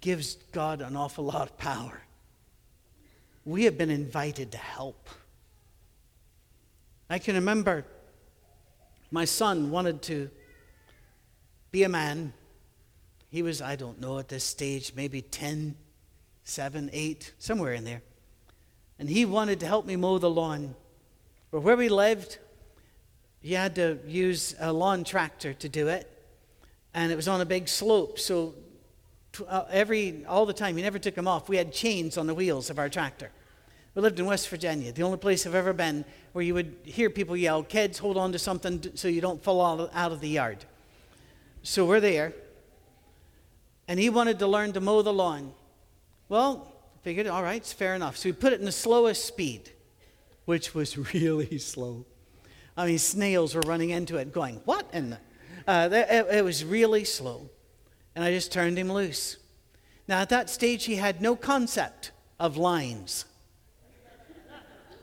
gives 0.00 0.36
God 0.52 0.80
an 0.80 0.96
awful 0.96 1.24
lot 1.24 1.42
of 1.42 1.58
power. 1.58 2.02
We 3.44 3.64
have 3.64 3.76
been 3.76 3.90
invited 3.90 4.52
to 4.52 4.58
help. 4.58 5.08
I 7.10 7.18
can 7.18 7.34
remember 7.34 7.84
my 9.10 9.24
son 9.24 9.70
wanted 9.70 10.02
to 10.02 10.30
be 11.70 11.82
a 11.82 11.88
man. 11.88 12.32
He 13.30 13.42
was, 13.42 13.60
I 13.60 13.76
don't 13.76 14.00
know, 14.00 14.18
at 14.18 14.28
this 14.28 14.44
stage, 14.44 14.92
maybe 14.94 15.20
10, 15.20 15.76
7, 16.44 16.90
8, 16.92 17.32
somewhere 17.38 17.72
in 17.72 17.84
there. 17.84 18.02
And 18.98 19.08
he 19.08 19.24
wanted 19.24 19.60
to 19.60 19.66
help 19.66 19.86
me 19.86 19.96
mow 19.96 20.18
the 20.18 20.30
lawn. 20.30 20.74
But 21.50 21.60
where 21.60 21.76
we 21.76 21.88
lived, 21.88 22.38
you 23.42 23.56
had 23.56 23.74
to 23.76 23.98
use 24.06 24.54
a 24.58 24.72
lawn 24.72 25.04
tractor 25.04 25.54
to 25.54 25.68
do 25.68 25.88
it. 25.88 26.10
And 26.98 27.12
it 27.12 27.14
was 27.14 27.28
on 27.28 27.40
a 27.40 27.46
big 27.46 27.68
slope, 27.68 28.18
so 28.18 28.56
uh, 29.46 29.66
every 29.70 30.24
all 30.26 30.46
the 30.46 30.52
time. 30.52 30.76
He 30.76 30.82
never 30.82 30.98
took 30.98 31.14
them 31.14 31.28
off. 31.28 31.48
We 31.48 31.56
had 31.56 31.72
chains 31.72 32.18
on 32.18 32.26
the 32.26 32.34
wheels 32.34 32.70
of 32.70 32.78
our 32.80 32.88
tractor. 32.88 33.30
We 33.94 34.02
lived 34.02 34.18
in 34.18 34.26
West 34.26 34.48
Virginia, 34.48 34.90
the 34.90 35.04
only 35.04 35.18
place 35.18 35.46
I've 35.46 35.54
ever 35.54 35.72
been 35.72 36.04
where 36.32 36.44
you 36.44 36.54
would 36.54 36.74
hear 36.82 37.08
people 37.08 37.36
yell, 37.36 37.62
"Kids, 37.62 37.98
hold 37.98 38.16
on 38.16 38.32
to 38.32 38.38
something 38.40 38.96
so 38.96 39.06
you 39.06 39.20
don't 39.20 39.40
fall 39.40 39.88
out 39.94 40.10
of 40.10 40.20
the 40.20 40.28
yard." 40.28 40.64
So 41.62 41.86
we're 41.86 42.00
there, 42.00 42.34
and 43.86 44.00
he 44.00 44.10
wanted 44.10 44.40
to 44.40 44.48
learn 44.48 44.72
to 44.72 44.80
mow 44.80 45.02
the 45.02 45.12
lawn. 45.12 45.54
Well, 46.28 46.72
figured, 47.02 47.28
all 47.28 47.44
right, 47.44 47.58
it's 47.62 47.72
fair 47.72 47.94
enough. 47.94 48.16
So 48.16 48.28
we 48.28 48.32
put 48.32 48.52
it 48.52 48.58
in 48.58 48.66
the 48.66 48.72
slowest 48.72 49.24
speed, 49.24 49.70
which 50.46 50.74
was 50.74 50.98
really 51.14 51.58
slow. 51.58 52.06
I 52.76 52.86
mean, 52.86 52.98
snails 52.98 53.54
were 53.54 53.62
running 53.66 53.90
into 53.90 54.16
it, 54.16 54.32
going, 54.32 54.62
"What?" 54.64 54.88
And 54.92 55.16
uh, 55.68 55.88
it, 55.92 56.26
it 56.38 56.44
was 56.44 56.64
really 56.64 57.04
slow 57.04 57.48
and 58.18 58.24
I 58.24 58.32
just 58.32 58.50
turned 58.50 58.76
him 58.76 58.90
loose. 58.90 59.36
Now, 60.08 60.20
at 60.20 60.30
that 60.30 60.50
stage, 60.50 60.86
he 60.86 60.96
had 60.96 61.22
no 61.22 61.36
concept 61.36 62.10
of 62.40 62.56
lines. 62.56 63.26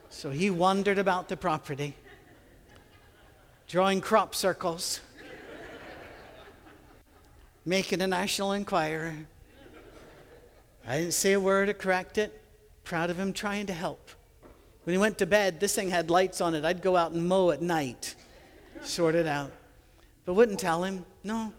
So 0.10 0.32
he 0.32 0.50
wandered 0.50 0.98
about 0.98 1.30
the 1.30 1.38
property, 1.38 1.96
drawing 3.70 4.02
crop 4.02 4.36
circles, 4.36 5.00
making 7.66 8.02
a 8.02 8.08
National 8.08 8.52
Enquirer. 8.52 9.16
I 10.86 10.98
didn't 10.98 11.14
say 11.14 11.32
a 11.32 11.40
word 11.40 11.68
to 11.68 11.74
correct 11.74 12.18
it. 12.18 12.42
Proud 12.84 13.10
of 13.10 13.18
him 13.18 13.32
trying 13.32 13.66
to 13.68 13.74
help. 13.74 14.10
When 14.84 14.94
he 14.94 14.98
went 14.98 15.18
to 15.20 15.26
bed, 15.26 15.62
this 15.62 15.74
thing 15.74 15.90
had 15.90 16.10
lights 16.10 16.42
on 16.42 16.54
it. 16.54 16.66
I'd 16.66 16.82
go 16.82 16.98
out 16.98 17.14
and 17.14 17.26
mow 17.26 17.52
at 17.52 17.62
night, 17.62 18.16
sort 18.82 19.16
it 19.16 19.26
out. 19.26 19.54
But 20.26 20.34
wouldn't 20.34 20.60
tell 20.60 20.84
him, 20.84 21.06
no, 21.24 21.54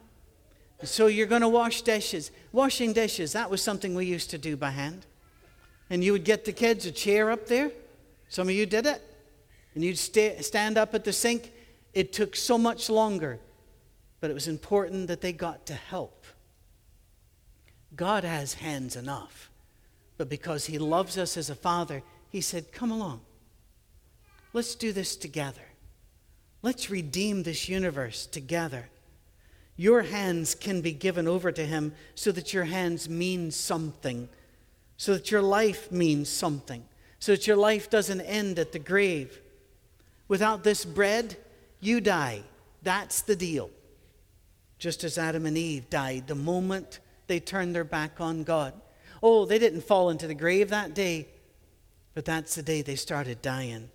so 0.85 1.07
you're 1.07 1.27
going 1.27 1.43
to 1.43 1.49
wash 1.49 1.83
dishes. 1.83 2.31
Washing 2.53 2.93
dishes, 2.93 3.33
that 3.33 3.51
was 3.51 3.63
something 3.63 3.95
we 3.95 4.07
used 4.07 4.31
to 4.31 4.39
do 4.39 4.57
by 4.57 4.71
hand. 4.71 5.07
And 5.89 6.05
you 6.05 6.13
would 6.13 6.25
get 6.25 6.45
the 6.45 6.53
kids 6.53 6.85
a 6.85 6.93
chair 6.93 7.31
up 7.31 7.47
there. 7.47 7.71
Some 8.29 8.49
of 8.49 8.55
you 8.55 8.67
did 8.67 8.87
it. 8.87 9.03
And 9.75 9.85
you'd 9.85 9.99
sta- 9.99 10.43
stand 10.43 10.77
up 10.77 10.95
at 10.95 11.05
the 11.05 11.13
sink. 11.13 11.53
It 11.95 12.13
took 12.13 12.37
so 12.37 12.59
much 12.59 12.91
longer, 12.91 13.39
but 14.21 14.31
it 14.31 14.35
was 14.35 14.49
important 14.49 15.07
that 15.09 15.21
they 15.21 15.33
got 15.33 15.67
to 15.67 15.75
help. 15.75 16.27
God 17.95 18.25
has 18.25 18.55
hands 18.55 18.97
enough. 18.97 19.51
But 20.19 20.29
because 20.29 20.67
He 20.67 20.79
loves 20.79 21.17
us 21.17 21.37
as 21.37 21.49
a 21.49 21.55
father, 21.55 22.03
He 22.31 22.41
said, 22.41 22.73
Come 22.73 22.91
along. 22.91 23.21
Let's 24.53 24.75
do 24.75 24.93
this 24.93 25.17
together. 25.17 25.66
Let's 26.67 26.91
redeem 26.91 27.45
this 27.45 27.69
universe 27.69 28.27
together. 28.27 28.89
Your 29.77 30.03
hands 30.03 30.57
can 30.57 30.81
be 30.81 30.91
given 30.91 31.29
over 31.29 31.53
to 31.53 31.65
Him 31.65 31.93
so 32.17 32.33
that 32.33 32.53
your 32.53 32.65
hands 32.65 33.09
mean 33.09 33.53
something, 33.53 34.29
so 34.97 35.15
that 35.15 35.31
your 35.31 35.43
life 35.43 35.93
means 35.93 36.29
something, 36.29 36.83
so 37.21 37.31
that 37.37 37.47
your 37.47 37.57
life 37.57 37.89
doesn't 37.89 38.21
end 38.23 38.59
at 38.59 38.73
the 38.73 38.81
grave. 38.81 39.41
Without 40.27 40.65
this 40.65 40.85
bread, 40.85 41.37
you 41.79 42.01
die. 42.01 42.43
That's 42.83 43.21
the 43.21 43.37
deal. 43.37 43.71
Just 44.81 45.05
as 45.05 45.19
Adam 45.19 45.47
and 45.47 45.57
Eve 45.57 45.89
died 45.89 46.27
the 46.27 46.35
moment 46.35 46.99
they 47.29 47.39
turned 47.39 47.77
their 47.77 47.85
back 47.85 48.21
on 48.21 48.43
God. 48.43 48.73
Oh, 49.23 49.45
they 49.45 49.61
didn't 49.61 49.83
fall 49.83 50.11
into 50.11 50.27
the 50.27 50.35
grave 50.35 50.71
that 50.71 50.95
day, 50.95 51.29
but 52.13 52.25
that's 52.25 52.57
the 52.57 52.63
day 52.65 52.83
they 52.83 52.97
started 52.97 53.41
dying. 53.41 53.89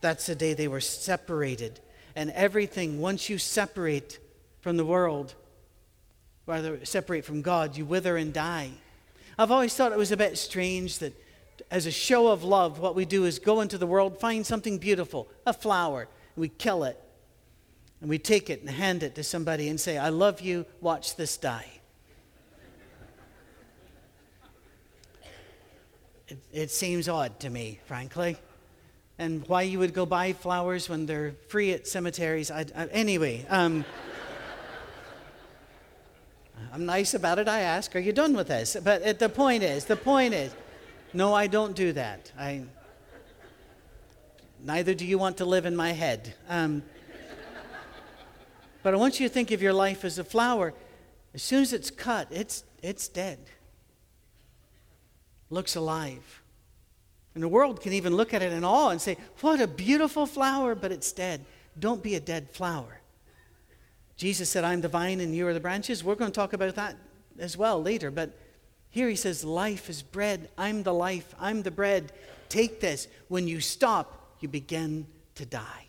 That's 0.00 0.26
the 0.26 0.34
day 0.34 0.54
they 0.54 0.66
were 0.66 0.80
separated. 0.80 1.78
And 2.16 2.30
everything, 2.32 3.00
once 3.00 3.28
you 3.28 3.38
separate 3.38 4.18
from 4.60 4.76
the 4.76 4.84
world, 4.84 5.34
rather 6.46 6.84
separate 6.84 7.24
from 7.24 7.42
God, 7.42 7.76
you 7.76 7.84
wither 7.84 8.16
and 8.16 8.32
die. 8.32 8.70
I've 9.38 9.50
always 9.50 9.74
thought 9.74 9.92
it 9.92 9.98
was 9.98 10.12
a 10.12 10.16
bit 10.16 10.36
strange 10.36 10.98
that 10.98 11.14
as 11.70 11.86
a 11.86 11.90
show 11.90 12.28
of 12.28 12.42
love, 12.42 12.78
what 12.78 12.94
we 12.94 13.04
do 13.04 13.24
is 13.24 13.38
go 13.38 13.60
into 13.60 13.78
the 13.78 13.86
world, 13.86 14.18
find 14.18 14.44
something 14.44 14.78
beautiful, 14.78 15.28
a 15.46 15.52
flower, 15.52 16.02
and 16.02 16.40
we 16.40 16.48
kill 16.48 16.84
it. 16.84 17.00
And 18.00 18.08
we 18.08 18.18
take 18.18 18.48
it 18.48 18.60
and 18.60 18.70
hand 18.70 19.02
it 19.02 19.14
to 19.16 19.22
somebody 19.22 19.68
and 19.68 19.78
say, 19.78 19.98
I 19.98 20.08
love 20.08 20.40
you, 20.40 20.64
watch 20.80 21.16
this 21.16 21.36
die. 21.36 21.68
It, 26.28 26.38
it 26.52 26.70
seems 26.70 27.08
odd 27.08 27.40
to 27.40 27.50
me, 27.50 27.80
frankly. 27.84 28.36
And 29.20 29.46
why 29.48 29.62
you 29.62 29.78
would 29.78 29.92
go 29.92 30.06
buy 30.06 30.32
flowers 30.32 30.88
when 30.88 31.04
they're 31.04 31.34
free 31.48 31.72
at 31.72 31.86
cemeteries. 31.86 32.50
I, 32.50 32.64
I, 32.74 32.86
anyway, 32.86 33.44
um, 33.50 33.84
I'm 36.72 36.86
nice 36.86 37.12
about 37.14 37.38
it. 37.38 37.46
I 37.46 37.60
ask, 37.60 37.94
Are 37.94 38.00
you 38.00 38.12
done 38.12 38.34
with 38.34 38.48
this? 38.48 38.76
But 38.82 39.02
uh, 39.02 39.12
the 39.12 39.28
point 39.28 39.62
is, 39.62 39.84
the 39.84 39.96
point 39.96 40.34
is, 40.34 40.52
no, 41.12 41.34
I 41.34 41.46
don't 41.46 41.76
do 41.76 41.92
that. 41.92 42.32
I, 42.38 42.62
neither 44.64 44.94
do 44.94 45.04
you 45.04 45.18
want 45.18 45.36
to 45.36 45.44
live 45.44 45.66
in 45.66 45.76
my 45.76 45.92
head. 45.92 46.34
Um, 46.48 46.82
but 48.82 48.94
I 48.94 48.96
want 48.96 49.20
you 49.20 49.28
to 49.28 49.32
think 49.32 49.50
of 49.50 49.60
your 49.60 49.74
life 49.74 50.04
as 50.04 50.18
a 50.18 50.24
flower. 50.24 50.72
As 51.34 51.42
soon 51.42 51.60
as 51.60 51.72
it's 51.72 51.90
cut, 51.90 52.26
it's, 52.30 52.64
it's 52.82 53.06
dead 53.06 53.38
looks 55.50 55.74
alive. 55.74 56.39
And 57.34 57.42
the 57.42 57.48
world 57.48 57.80
can 57.80 57.92
even 57.92 58.16
look 58.16 58.34
at 58.34 58.42
it 58.42 58.52
in 58.52 58.64
awe 58.64 58.90
and 58.90 59.00
say, 59.00 59.16
What 59.40 59.60
a 59.60 59.66
beautiful 59.66 60.26
flower, 60.26 60.74
but 60.74 60.92
it's 60.92 61.12
dead. 61.12 61.44
Don't 61.78 62.02
be 62.02 62.14
a 62.14 62.20
dead 62.20 62.50
flower. 62.50 63.00
Jesus 64.16 64.50
said, 64.50 64.64
I'm 64.64 64.80
the 64.80 64.88
vine 64.88 65.20
and 65.20 65.34
you 65.34 65.46
are 65.46 65.54
the 65.54 65.60
branches. 65.60 66.04
We're 66.04 66.16
going 66.16 66.30
to 66.30 66.34
talk 66.34 66.52
about 66.52 66.74
that 66.74 66.96
as 67.38 67.56
well 67.56 67.80
later. 67.80 68.10
But 68.10 68.36
here 68.90 69.08
he 69.08 69.16
says, 69.16 69.44
Life 69.44 69.88
is 69.88 70.02
bread. 70.02 70.48
I'm 70.58 70.82
the 70.82 70.92
life. 70.92 71.34
I'm 71.38 71.62
the 71.62 71.70
bread. 71.70 72.12
Take 72.48 72.80
this. 72.80 73.06
When 73.28 73.46
you 73.46 73.60
stop, 73.60 74.36
you 74.40 74.48
begin 74.48 75.06
to 75.36 75.46
die. 75.46 75.86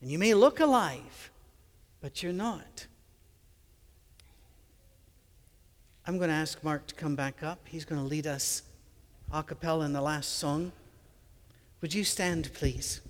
And 0.00 0.10
you 0.10 0.18
may 0.18 0.34
look 0.34 0.60
alive, 0.60 1.30
but 2.00 2.22
you're 2.22 2.32
not. 2.32 2.86
I'm 6.06 6.18
going 6.18 6.30
to 6.30 6.36
ask 6.36 6.62
Mark 6.62 6.86
to 6.86 6.94
come 6.94 7.16
back 7.16 7.42
up. 7.42 7.58
He's 7.64 7.84
going 7.84 8.00
to 8.00 8.06
lead 8.06 8.26
us 8.26 8.62
a 9.32 9.42
cappella 9.42 9.84
in 9.84 9.92
the 9.92 10.00
last 10.00 10.38
song. 10.38 10.72
Would 11.80 11.94
you 11.94 12.04
stand, 12.04 12.50
please? 12.54 13.00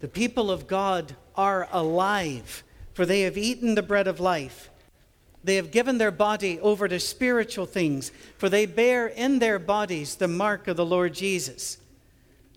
The 0.00 0.08
people 0.08 0.50
of 0.50 0.66
God 0.66 1.16
are 1.34 1.66
alive, 1.72 2.62
for 2.92 3.06
they 3.06 3.22
have 3.22 3.38
eaten 3.38 3.74
the 3.74 3.82
bread 3.82 4.06
of 4.06 4.20
life. 4.20 4.68
They 5.42 5.56
have 5.56 5.70
given 5.70 5.98
their 5.98 6.10
body 6.10 6.60
over 6.60 6.88
to 6.88 7.00
spiritual 7.00 7.66
things, 7.66 8.12
for 8.36 8.48
they 8.48 8.66
bear 8.66 9.06
in 9.06 9.38
their 9.38 9.58
bodies 9.58 10.16
the 10.16 10.28
mark 10.28 10.68
of 10.68 10.76
the 10.76 10.86
Lord 10.86 11.14
Jesus. 11.14 11.78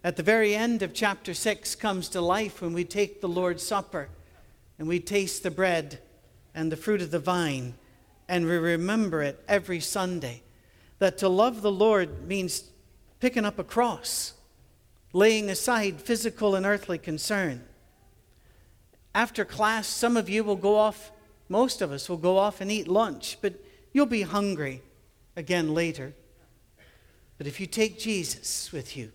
At 0.03 0.15
the 0.15 0.23
very 0.23 0.55
end 0.55 0.81
of 0.81 0.93
chapter 0.93 1.33
6 1.33 1.75
comes 1.75 2.09
to 2.09 2.21
life 2.21 2.61
when 2.61 2.73
we 2.73 2.83
take 2.85 3.21
the 3.21 3.27
Lord's 3.27 3.63
Supper 3.63 4.09
and 4.77 4.87
we 4.87 4.99
taste 4.99 5.43
the 5.43 5.51
bread 5.51 5.99
and 6.53 6.71
the 6.71 6.77
fruit 6.77 7.01
of 7.01 7.11
the 7.11 7.19
vine, 7.19 7.73
and 8.27 8.45
we 8.45 8.57
remember 8.57 9.21
it 9.21 9.43
every 9.47 9.79
Sunday. 9.79 10.43
That 10.99 11.17
to 11.19 11.29
love 11.29 11.61
the 11.61 11.71
Lord 11.71 12.27
means 12.27 12.63
picking 13.19 13.45
up 13.45 13.59
a 13.59 13.63
cross, 13.63 14.33
laying 15.13 15.49
aside 15.49 16.01
physical 16.01 16.55
and 16.55 16.65
earthly 16.65 16.97
concern. 16.97 17.63
After 19.13 19.45
class, 19.45 19.87
some 19.87 20.17
of 20.17 20.29
you 20.29 20.43
will 20.43 20.55
go 20.55 20.75
off, 20.75 21.11
most 21.49 21.81
of 21.81 21.91
us 21.91 22.09
will 22.09 22.17
go 22.17 22.37
off 22.37 22.61
and 22.61 22.71
eat 22.71 22.87
lunch, 22.87 23.37
but 23.41 23.53
you'll 23.93 24.05
be 24.05 24.23
hungry 24.23 24.81
again 25.35 25.73
later. 25.73 26.13
But 27.37 27.47
if 27.47 27.59
you 27.59 27.67
take 27.67 27.99
Jesus 27.99 28.71
with 28.71 28.97
you, 28.97 29.11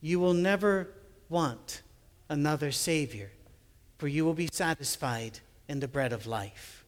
you 0.00 0.20
will 0.20 0.34
never 0.34 0.88
want 1.28 1.82
another 2.28 2.70
Savior 2.70 3.30
for 3.98 4.08
you 4.08 4.24
will 4.24 4.34
be 4.34 4.48
satisfied 4.52 5.40
in 5.68 5.80
the 5.80 5.88
bread 5.88 6.12
of 6.12 6.26
life. 6.26 6.83